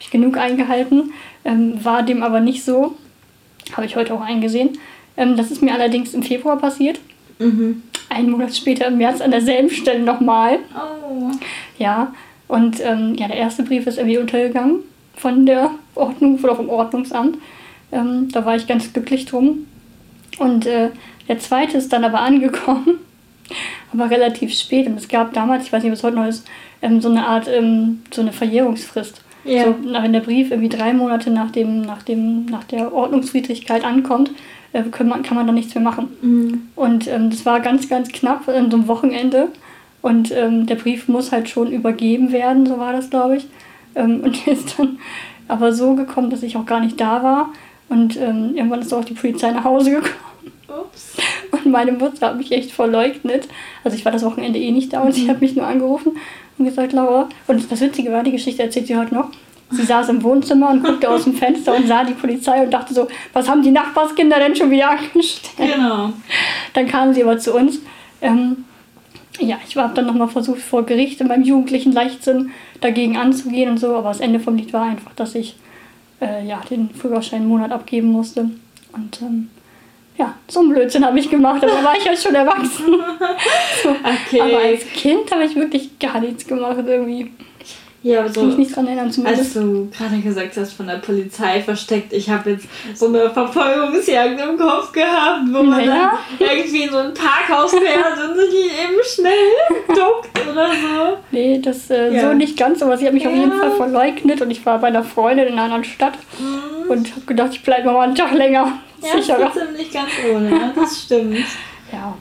[0.00, 1.12] ich genug eingehalten,
[1.44, 2.96] ähm, war dem aber nicht so.
[3.72, 4.78] Habe ich heute auch eingesehen.
[5.16, 7.00] Ähm, das ist mir allerdings im Februar passiert.
[7.38, 7.82] Mhm.
[8.08, 10.58] einen Monat später im März an derselben Stelle nochmal.
[10.74, 11.30] Oh.
[11.76, 12.14] Ja,
[12.48, 14.84] und ähm, ja, der erste Brief ist irgendwie untergegangen
[15.16, 17.38] von der Ordnung oder vom Ordnungsamt.
[17.92, 19.66] Ähm, da war ich ganz glücklich drum.
[20.38, 20.90] Und äh,
[21.28, 22.98] der zweite ist dann aber angekommen,
[23.92, 24.86] aber relativ spät.
[24.86, 26.46] Und es gab damals, ich weiß nicht, was heute noch ist,
[26.82, 29.22] ähm, so eine Art, ähm, so eine Verjährungsfrist.
[29.44, 29.64] Ja.
[29.64, 34.32] So, wenn der Brief irgendwie drei Monate nach, dem, nach, dem, nach der Ordnungswidrigkeit ankommt,
[34.72, 36.08] äh, kann, man, kann man da nichts mehr machen.
[36.20, 36.68] Mhm.
[36.74, 39.48] Und ähm, das war ganz, ganz knapp an so einem Wochenende.
[40.02, 43.46] Und ähm, der Brief muss halt schon übergeben werden, so war das, glaube ich.
[43.96, 44.98] Ähm, und der ist dann
[45.48, 47.52] aber so gekommen, dass ich auch gar nicht da war.
[47.88, 50.14] Und ähm, irgendwann ist auch die Polizei nach Hause gekommen.
[50.68, 51.16] Ups.
[51.52, 53.48] Und meine Mutter hat mich echt verleugnet.
[53.84, 55.12] Also ich war das Wochenende eh nicht da und mhm.
[55.12, 56.16] sie hat mich nur angerufen
[56.58, 59.30] und gesagt, Laura, und das Witzige war, die Geschichte erzählt sie heute noch.
[59.70, 62.94] Sie saß im Wohnzimmer und guckte aus dem Fenster und sah die Polizei und dachte
[62.94, 65.74] so, was haben die Nachbarskinder denn schon wieder angestellt?
[65.74, 66.12] Genau.
[66.72, 67.80] Dann kamen sie aber zu uns.
[68.20, 68.64] Ähm,
[69.40, 73.78] ja, ich habe dann nochmal versucht, vor Gericht in meinem jugendlichen Leichtsinn dagegen anzugehen und
[73.78, 75.56] so, aber das Ende vom Lied war einfach, dass ich
[76.20, 78.50] äh, ja, den Führerschein einen Monat abgeben musste.
[78.92, 79.50] Und ähm,
[80.16, 82.86] ja, so einen Blödsinn habe ich gemacht, aber war ich ja schon erwachsen.
[83.82, 83.90] so.
[83.90, 84.40] okay.
[84.40, 87.30] Aber als Kind habe ich wirklich gar nichts gemacht irgendwie.
[88.06, 88.40] Ja, aber so.
[88.40, 89.56] Kann ich nicht dran erinnern, zumindest.
[89.56, 94.40] Als du gerade gesagt hast, von der Polizei versteckt, ich habe jetzt so eine Verfolgungsjagd
[94.40, 96.16] im Kopf gehabt, wo man naja.
[96.38, 99.32] dann irgendwie in so ein Parkhaus fährt und sich eben schnell
[99.88, 101.18] duckt oder so.
[101.32, 102.28] Nee, das äh, ja.
[102.28, 103.30] so nicht ganz, aber sie hat mich ja.
[103.30, 106.88] auf jeden Fall verleugnet und ich war bei einer Freundin in einer anderen Stadt mhm.
[106.88, 108.78] und habe gedacht, ich bleibe mal einen Tag länger.
[109.02, 109.38] Ja, sicherer.
[109.46, 110.72] das ist ziemlich ganz ohne, ne?
[110.76, 111.44] das stimmt.
[111.92, 112.16] ja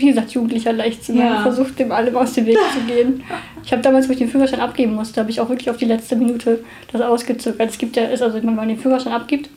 [0.00, 1.18] wie gesagt, jugendlicher Leichtsinn.
[1.18, 1.42] Ja.
[1.42, 3.22] versucht, dem allem aus dem Weg zu gehen.
[3.64, 5.84] Ich habe damals, wo ich den Führerschein abgeben musste, habe ich auch wirklich auf die
[5.84, 7.70] letzte Minute das ausgezögert.
[7.70, 9.50] Es gibt ja, ist also, wenn man den Führerschein abgibt,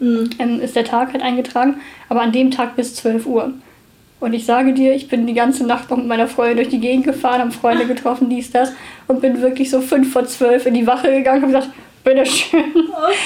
[0.00, 0.30] mhm.
[0.38, 1.76] ähm, ist der Tag halt eingetragen,
[2.08, 3.52] aber an dem Tag bis 12 Uhr.
[4.20, 6.78] Und ich sage dir, ich bin die ganze Nacht noch mit meiner Freundin durch die
[6.78, 8.72] Gegend gefahren, habe Freunde getroffen, dies, das
[9.08, 11.70] und bin wirklich so 5 vor 12 in die Wache gegangen und gesagt,
[12.04, 12.62] bitteschön.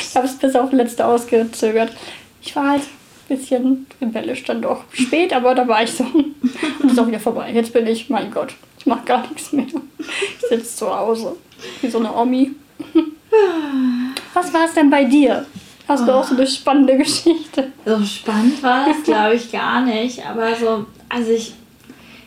[0.01, 1.93] Ich habe es bis auf letzte ausgezögert.
[2.41, 2.83] Ich war halt
[3.29, 4.85] bisschen rebellisch dann doch.
[4.93, 6.05] Spät, aber da war ich so.
[6.05, 7.51] Und ist auch wieder vorbei.
[7.53, 9.67] Jetzt bin ich, mein Gott, ich mache gar nichts mehr.
[9.99, 11.37] Ich sitze zu Hause.
[11.81, 12.53] Wie so eine Omi.
[14.35, 15.47] Was war es denn bei dir?
[15.89, 17.73] Hast du auch so eine spannende Geschichte?
[17.85, 20.27] So spannend war das, glaube ich, gar nicht.
[20.27, 21.55] Aber so, also ich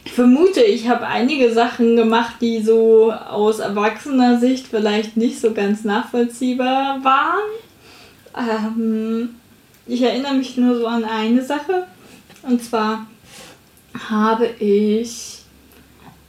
[0.06, 5.84] vermute, ich habe einige Sachen gemacht, die so aus erwachsener Sicht vielleicht nicht so ganz
[5.84, 7.50] nachvollziehbar waren.
[8.38, 9.36] Ähm,
[9.90, 11.88] ich erinnere mich nur so an eine Sache.
[12.44, 13.08] Und zwar
[14.10, 15.40] habe ich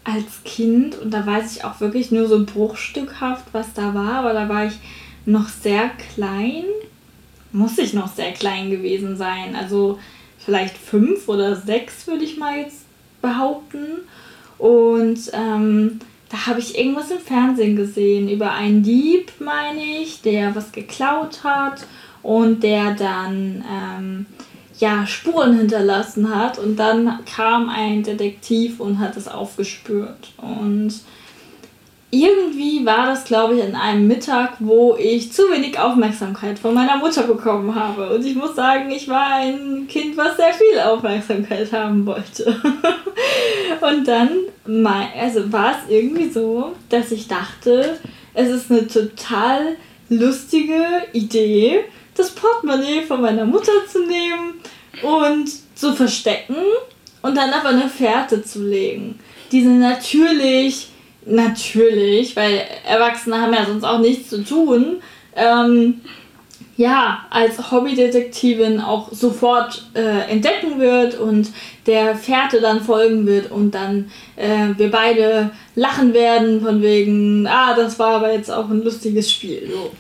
[0.03, 4.33] als Kind, und da weiß ich auch wirklich nur so bruchstückhaft, was da war, aber
[4.33, 4.75] da war ich
[5.27, 6.65] noch sehr klein.
[7.53, 9.55] Muss ich noch sehr klein gewesen sein.
[9.55, 9.99] Also
[10.39, 12.85] vielleicht fünf oder sechs, würde ich mal jetzt
[13.21, 13.87] behaupten.
[14.57, 20.55] Und ähm, da habe ich irgendwas im Fernsehen gesehen über einen Dieb, meine ich, der
[20.55, 21.87] was geklaut hat
[22.23, 24.27] und der dann ähm,
[24.79, 26.59] ja, Spuren hinterlassen hat.
[26.59, 30.33] Und dann kam ein Detektiv und hat es aufgespürt.
[30.39, 30.95] Und
[32.13, 36.97] irgendwie war das, glaube ich, an einem Mittag, wo ich zu wenig Aufmerksamkeit von meiner
[36.97, 38.11] Mutter bekommen habe.
[38.11, 42.47] Und ich muss sagen, ich war ein Kind, was sehr viel Aufmerksamkeit haben wollte.
[43.81, 44.31] und dann
[45.19, 47.99] also war es irgendwie so, dass ich dachte,
[48.35, 49.77] es ist eine total
[50.09, 54.55] lustige Idee, das Portemonnaie von meiner Mutter zu nehmen
[55.03, 56.57] und zu verstecken
[57.23, 59.19] und dann auf eine Fährte zu legen.
[59.53, 60.89] Diese natürlich,
[61.25, 65.03] natürlich, weil Erwachsene haben ja sonst auch nichts zu tun,
[65.37, 66.01] ähm,
[66.77, 71.51] ja, als Hobbydetektivin auch sofort äh, entdecken wird und
[71.87, 77.75] der Fährte dann folgen wird und dann äh, wir beide lachen werden von wegen, ah,
[77.75, 79.71] das war aber jetzt auch ein lustiges Spiel.
[79.71, 79.91] So.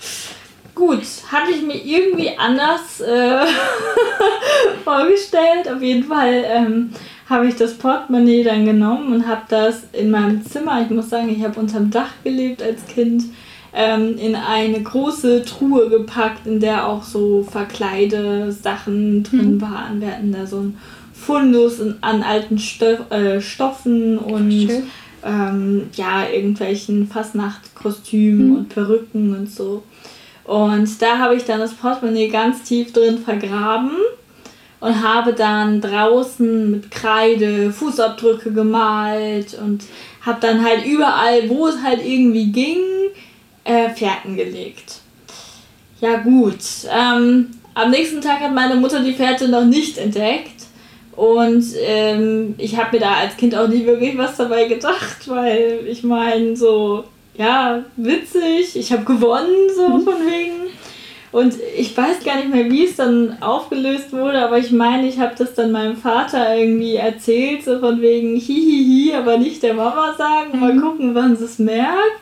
[0.80, 3.44] Gut, hatte ich mir irgendwie anders äh,
[4.82, 5.70] vorgestellt.
[5.70, 6.90] Auf jeden Fall ähm,
[7.28, 11.28] habe ich das Portemonnaie dann genommen und habe das in meinem Zimmer, ich muss sagen,
[11.28, 13.24] ich habe unterm Dach gelebt als Kind,
[13.74, 19.60] ähm, in eine große Truhe gepackt, in der auch so Verkleidesachen drin mhm.
[19.60, 20.00] waren.
[20.00, 20.78] Wir hatten da so ein
[21.12, 24.70] Fundus an alten Stoff, äh, Stoffen und
[25.22, 28.56] ähm, ja, irgendwelchen Fastnachtkostümen mhm.
[28.56, 29.82] und Perücken und so.
[30.44, 33.92] Und da habe ich dann das Portemonnaie ganz tief drin vergraben
[34.80, 39.84] und habe dann draußen mit Kreide Fußabdrücke gemalt und
[40.22, 42.78] habe dann halt überall, wo es halt irgendwie ging,
[43.64, 45.00] äh, Fährten gelegt.
[46.00, 46.60] Ja gut,
[46.90, 50.60] ähm, am nächsten Tag hat meine Mutter die Fährte noch nicht entdeckt
[51.20, 55.80] Und ähm, ich habe mir da als Kind auch nie wirklich was dabei gedacht, weil
[55.86, 57.04] ich meine, so,
[57.40, 60.02] ja, witzig, ich habe gewonnen, so mhm.
[60.02, 60.70] von wegen.
[61.32, 65.18] Und ich weiß gar nicht mehr, wie es dann aufgelöst wurde, aber ich meine, ich
[65.18, 70.14] habe das dann meinem Vater irgendwie erzählt, so von wegen hihihi, aber nicht der Mama
[70.18, 70.80] sagen, mal mhm.
[70.82, 72.20] gucken, wann sie es merkt.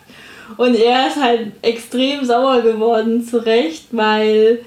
[0.57, 4.61] Und er ist halt extrem sauer geworden, zu Recht, weil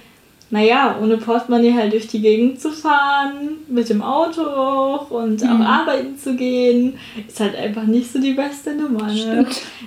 [0.51, 5.49] naja, ohne Portemonnaie halt durch die Gegend zu fahren, mit dem Auto auch und mhm.
[5.49, 9.07] auch arbeiten zu gehen, ist halt einfach nicht so die beste Nummer.
[9.07, 9.45] Ne?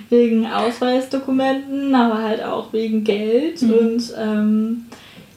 [0.09, 3.73] Wegen Ausweisdokumenten, aber halt auch wegen Geld mhm.
[3.73, 4.85] und ähm,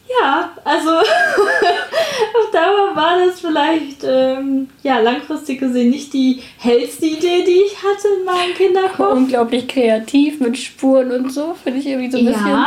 [0.08, 7.44] ja, also auf Dauer war das vielleicht ähm, ja, langfristig gesehen nicht die hellste Idee,
[7.44, 9.12] die ich hatte in meinem Kinderkopf.
[9.14, 12.66] Unglaublich kreativ mit Spuren und so, finde ich irgendwie so ein bisschen.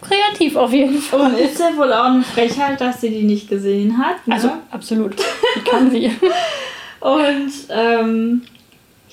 [0.00, 1.32] Kreativ auf jeden Fall.
[1.32, 4.26] Und ist ja wohl auch eine Frechheit, dass sie die nicht gesehen hat.
[4.26, 4.34] Ne?
[4.34, 5.14] Also absolut.
[5.56, 6.10] Die kann sie.
[7.00, 8.42] Und ähm,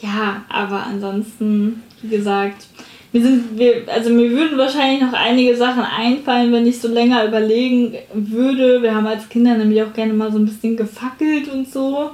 [0.02, 2.66] ja, aber ansonsten, wie gesagt,
[3.12, 7.26] wir sind, wir, also mir würden wahrscheinlich noch einige Sachen einfallen, wenn ich so länger
[7.26, 8.82] überlegen würde.
[8.82, 12.10] Wir haben als Kinder nämlich auch gerne mal so ein bisschen gefackelt und so.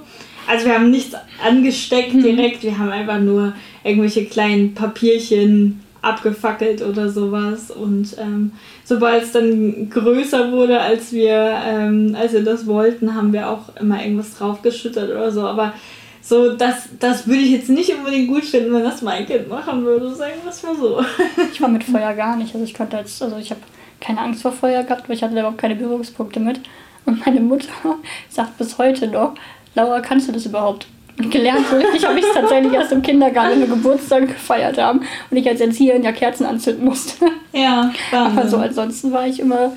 [0.46, 2.24] Also wir haben nichts angesteckt mhm.
[2.24, 3.54] direkt, wir haben einfach nur
[3.84, 7.72] irgendwelche kleinen Papierchen abgefackelt oder sowas.
[7.72, 8.52] Und ähm,
[8.84, 13.76] sobald es dann größer wurde, als wir, ähm, als wir das wollten, haben wir auch
[13.78, 15.42] immer irgendwas draufgeschüttet oder so.
[15.42, 15.74] Aber
[16.22, 19.84] so, das, das würde ich jetzt nicht unbedingt gut finden, wenn das mein Kind machen
[19.84, 21.04] würde, sagen wir mal so.
[21.52, 22.54] Ich war mit Feuer gar nicht.
[22.54, 23.62] Also ich konnte jetzt, also ich habe
[24.00, 26.62] keine Angst vor Feuer gehabt, weil ich hatte überhaupt keine Berührungspunkte mit.
[27.06, 27.68] Und meine Mutter
[28.30, 29.34] sagt bis heute noch,
[29.76, 30.88] Laura, kannst du das überhaupt?
[31.30, 31.68] Gelernt.
[31.70, 35.48] So richtig habe ich es tatsächlich erst im Kindergarten im Geburtstag gefeiert haben und ich
[35.48, 37.26] als Erzieherin ja Kerzen anzünden musste.
[37.52, 38.38] Ja, spannend.
[38.38, 39.74] Aber so ansonsten war ich immer,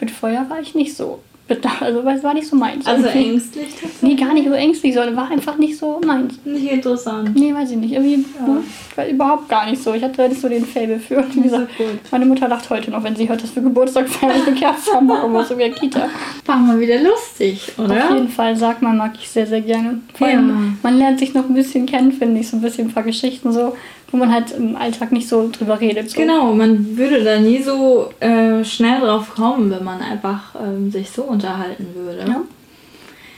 [0.00, 1.82] mit Feuer war ich nicht so bedacht.
[1.82, 2.86] Also es war nicht so meins.
[2.86, 3.30] Also irgendwie.
[3.30, 3.68] ängstlich?
[4.00, 6.34] Nee, gar nicht so ängstlich, sondern war einfach nicht so meins.
[6.44, 7.36] Nicht interessant.
[7.36, 7.92] Nee, weiß ich nicht.
[7.92, 8.46] Irgendwie ja.
[8.46, 8.64] ne,
[8.96, 9.94] war überhaupt gar nicht so.
[9.94, 11.18] Ich hatte nicht so den Fable für.
[11.18, 11.70] Und wie gesagt,
[12.10, 15.06] meine Mutter lacht heute noch, wenn sie hört, dass wir Geburtstag feiern eine Kerze haben
[15.06, 16.08] machen muss in der Kita.
[16.46, 18.04] War mal wieder lustig, oder?
[18.04, 20.00] Auf jeden Fall, sagt man, mag ich sehr, sehr gerne.
[20.14, 20.56] Vor allem, ja.
[20.82, 23.52] man lernt sich noch ein bisschen kennen, finde ich, so ein bisschen ein paar Geschichten
[23.52, 23.76] so
[24.10, 26.10] wo man halt im Alltag nicht so drüber redet.
[26.10, 26.20] So.
[26.20, 31.10] Genau, man würde da nie so äh, schnell drauf kommen, wenn man einfach ähm, sich
[31.10, 32.24] so unterhalten würde.
[32.26, 32.42] Ja.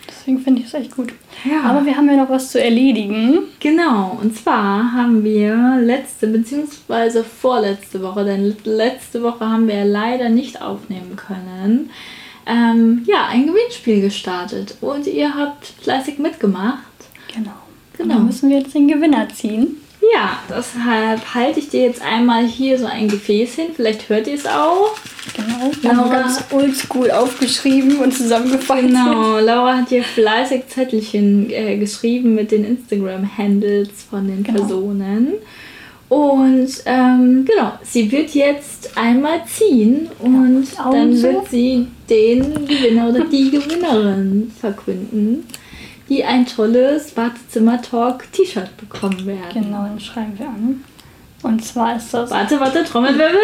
[0.09, 1.13] Deswegen finde ich es echt gut.
[1.45, 1.63] Ja.
[1.71, 3.45] Aber wir haben ja noch was zu erledigen.
[3.61, 7.23] Genau, und zwar haben wir letzte bzw.
[7.23, 11.91] vorletzte Woche, denn letzte Woche haben wir ja leider nicht aufnehmen können,
[12.47, 14.77] ähm, ja, ein Gewinnspiel gestartet.
[14.81, 16.83] Und ihr habt fleißig mitgemacht.
[17.35, 17.51] Genau.
[17.97, 18.03] Genau.
[18.03, 19.77] Und dann müssen wir jetzt den Gewinner ziehen.
[20.13, 23.67] Ja, deshalb halte ich dir jetzt einmal hier so ein Gefäß hin.
[23.75, 24.95] Vielleicht hört ihr es auch.
[25.35, 25.71] Genau.
[25.83, 28.83] Laura, ganz oldschool aufgeschrieben und zusammengefasst.
[28.83, 29.39] Genau.
[29.39, 34.61] Laura hat hier fleißig Zettelchen äh, geschrieben mit den Instagram-Handles von den genau.
[34.61, 35.35] Personen.
[36.09, 43.11] Und ähm, genau, sie wird jetzt einmal ziehen und ja, dann wird sie den Gewinner
[43.11, 45.45] oder die Gewinnerin verkünden
[46.09, 49.63] die ein tolles Badezimmer-Talk-T-Shirt bekommen werden.
[49.63, 50.85] Genau, dann schreiben wir an.
[51.43, 52.31] Und zwar ist das.
[52.31, 53.41] Warte, warte, Trommelwirbel.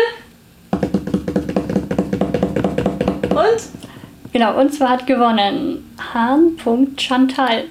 [3.31, 4.33] Und?
[4.33, 7.65] Genau, und zwar hat gewonnen Hahn.Chantal.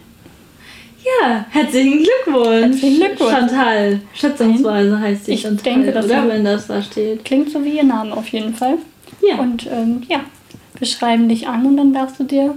[1.04, 2.82] Ja, herzlichen Glückwunsch.
[2.82, 3.32] Herzlichen Glückwunsch.
[3.32, 4.00] Chantal.
[4.14, 6.28] Schätzungsweise heißt sie ich Chantal, denke, dass oder?
[6.30, 7.26] Wenn das da steht.
[7.26, 8.78] Klingt so wie ihr Name auf jeden Fall.
[9.22, 9.36] Ja.
[9.40, 10.22] Und ähm, ja,
[10.78, 12.56] wir schreiben dich an und dann darfst du dir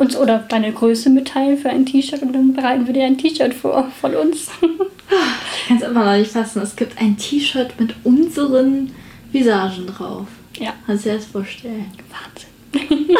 [0.00, 3.52] uns oder deine Größe mitteilen für ein T-Shirt und dann bereiten wir dir ein T-Shirt
[3.52, 4.48] vor von uns.
[4.62, 6.62] ich kann es immer noch nicht fassen.
[6.62, 8.92] Es gibt ein T-Shirt mit unseren
[9.30, 10.26] Visagen drauf.
[10.58, 10.72] Ja.
[10.86, 11.92] Kannst du dir das vorstellen?
[12.08, 13.08] Wahnsinn.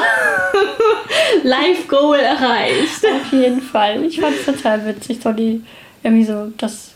[1.43, 3.05] Live Goal erreicht.
[3.14, 4.03] Auf jeden Fall.
[4.05, 5.61] Ich fand es total witzig, Dolly.
[6.03, 6.93] Irgendwie so, das,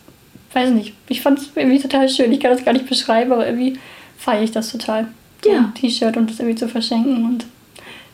[0.55, 2.33] weiß nicht, ich fand es irgendwie total schön.
[2.33, 3.79] Ich kann das gar nicht beschreiben, aber irgendwie
[4.17, 5.09] feiere ich das total.
[5.45, 5.71] Ja.
[5.79, 7.45] T-Shirt und das irgendwie zu verschenken und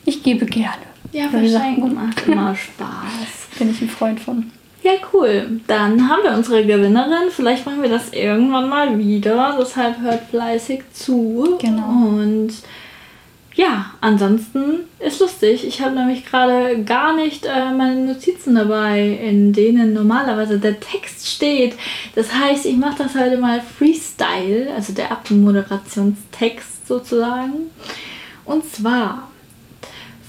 [0.04, 0.89] ich gebe gerne.
[1.12, 3.48] Ja, verschenken macht immer Spaß.
[3.58, 4.50] Bin ich ein Freund von.
[4.82, 5.60] Ja, cool.
[5.66, 7.30] Dann haben wir unsere Gewinnerin.
[7.30, 9.56] Vielleicht machen wir das irgendwann mal wieder.
[9.60, 11.58] Deshalb hört fleißig zu.
[11.60, 12.08] Genau.
[12.08, 12.54] Und
[13.54, 15.66] ja, ansonsten ist lustig.
[15.66, 21.28] Ich habe nämlich gerade gar nicht äh, meine Notizen dabei, in denen normalerweise der Text
[21.28, 21.74] steht.
[22.14, 27.70] Das heißt, ich mache das heute mal Freestyle, also der Abmoderationstext sozusagen.
[28.46, 29.29] Und zwar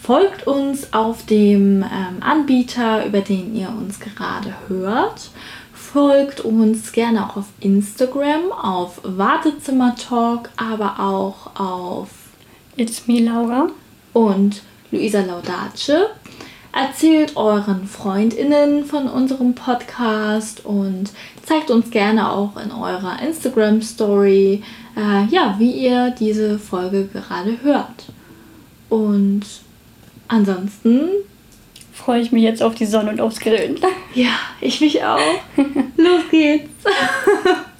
[0.01, 5.29] Folgt uns auf dem ähm, Anbieter, über den ihr uns gerade hört.
[5.73, 12.09] Folgt uns gerne auch auf Instagram, auf Wartezimmer Talk, aber auch auf
[12.77, 13.67] It's Me Laura
[14.13, 15.91] und Luisa Laudace.
[16.73, 21.11] erzählt euren FreundInnen von unserem Podcast und
[21.45, 24.63] zeigt uns gerne auch in eurer Instagram-Story,
[24.97, 28.05] äh, ja, wie ihr diese Folge gerade hört.
[28.89, 29.45] Und
[30.31, 31.09] ansonsten
[31.93, 33.79] freue ich mich jetzt auf die Sonne und aufs Grillen.
[34.15, 35.19] Ja, ich mich auch.
[35.97, 36.69] Los geht's.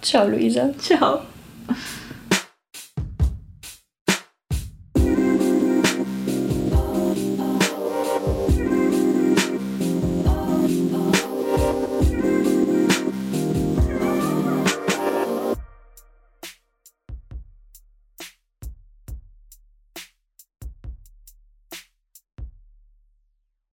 [0.02, 0.70] Ciao, Luisa.
[0.78, 1.22] Ciao.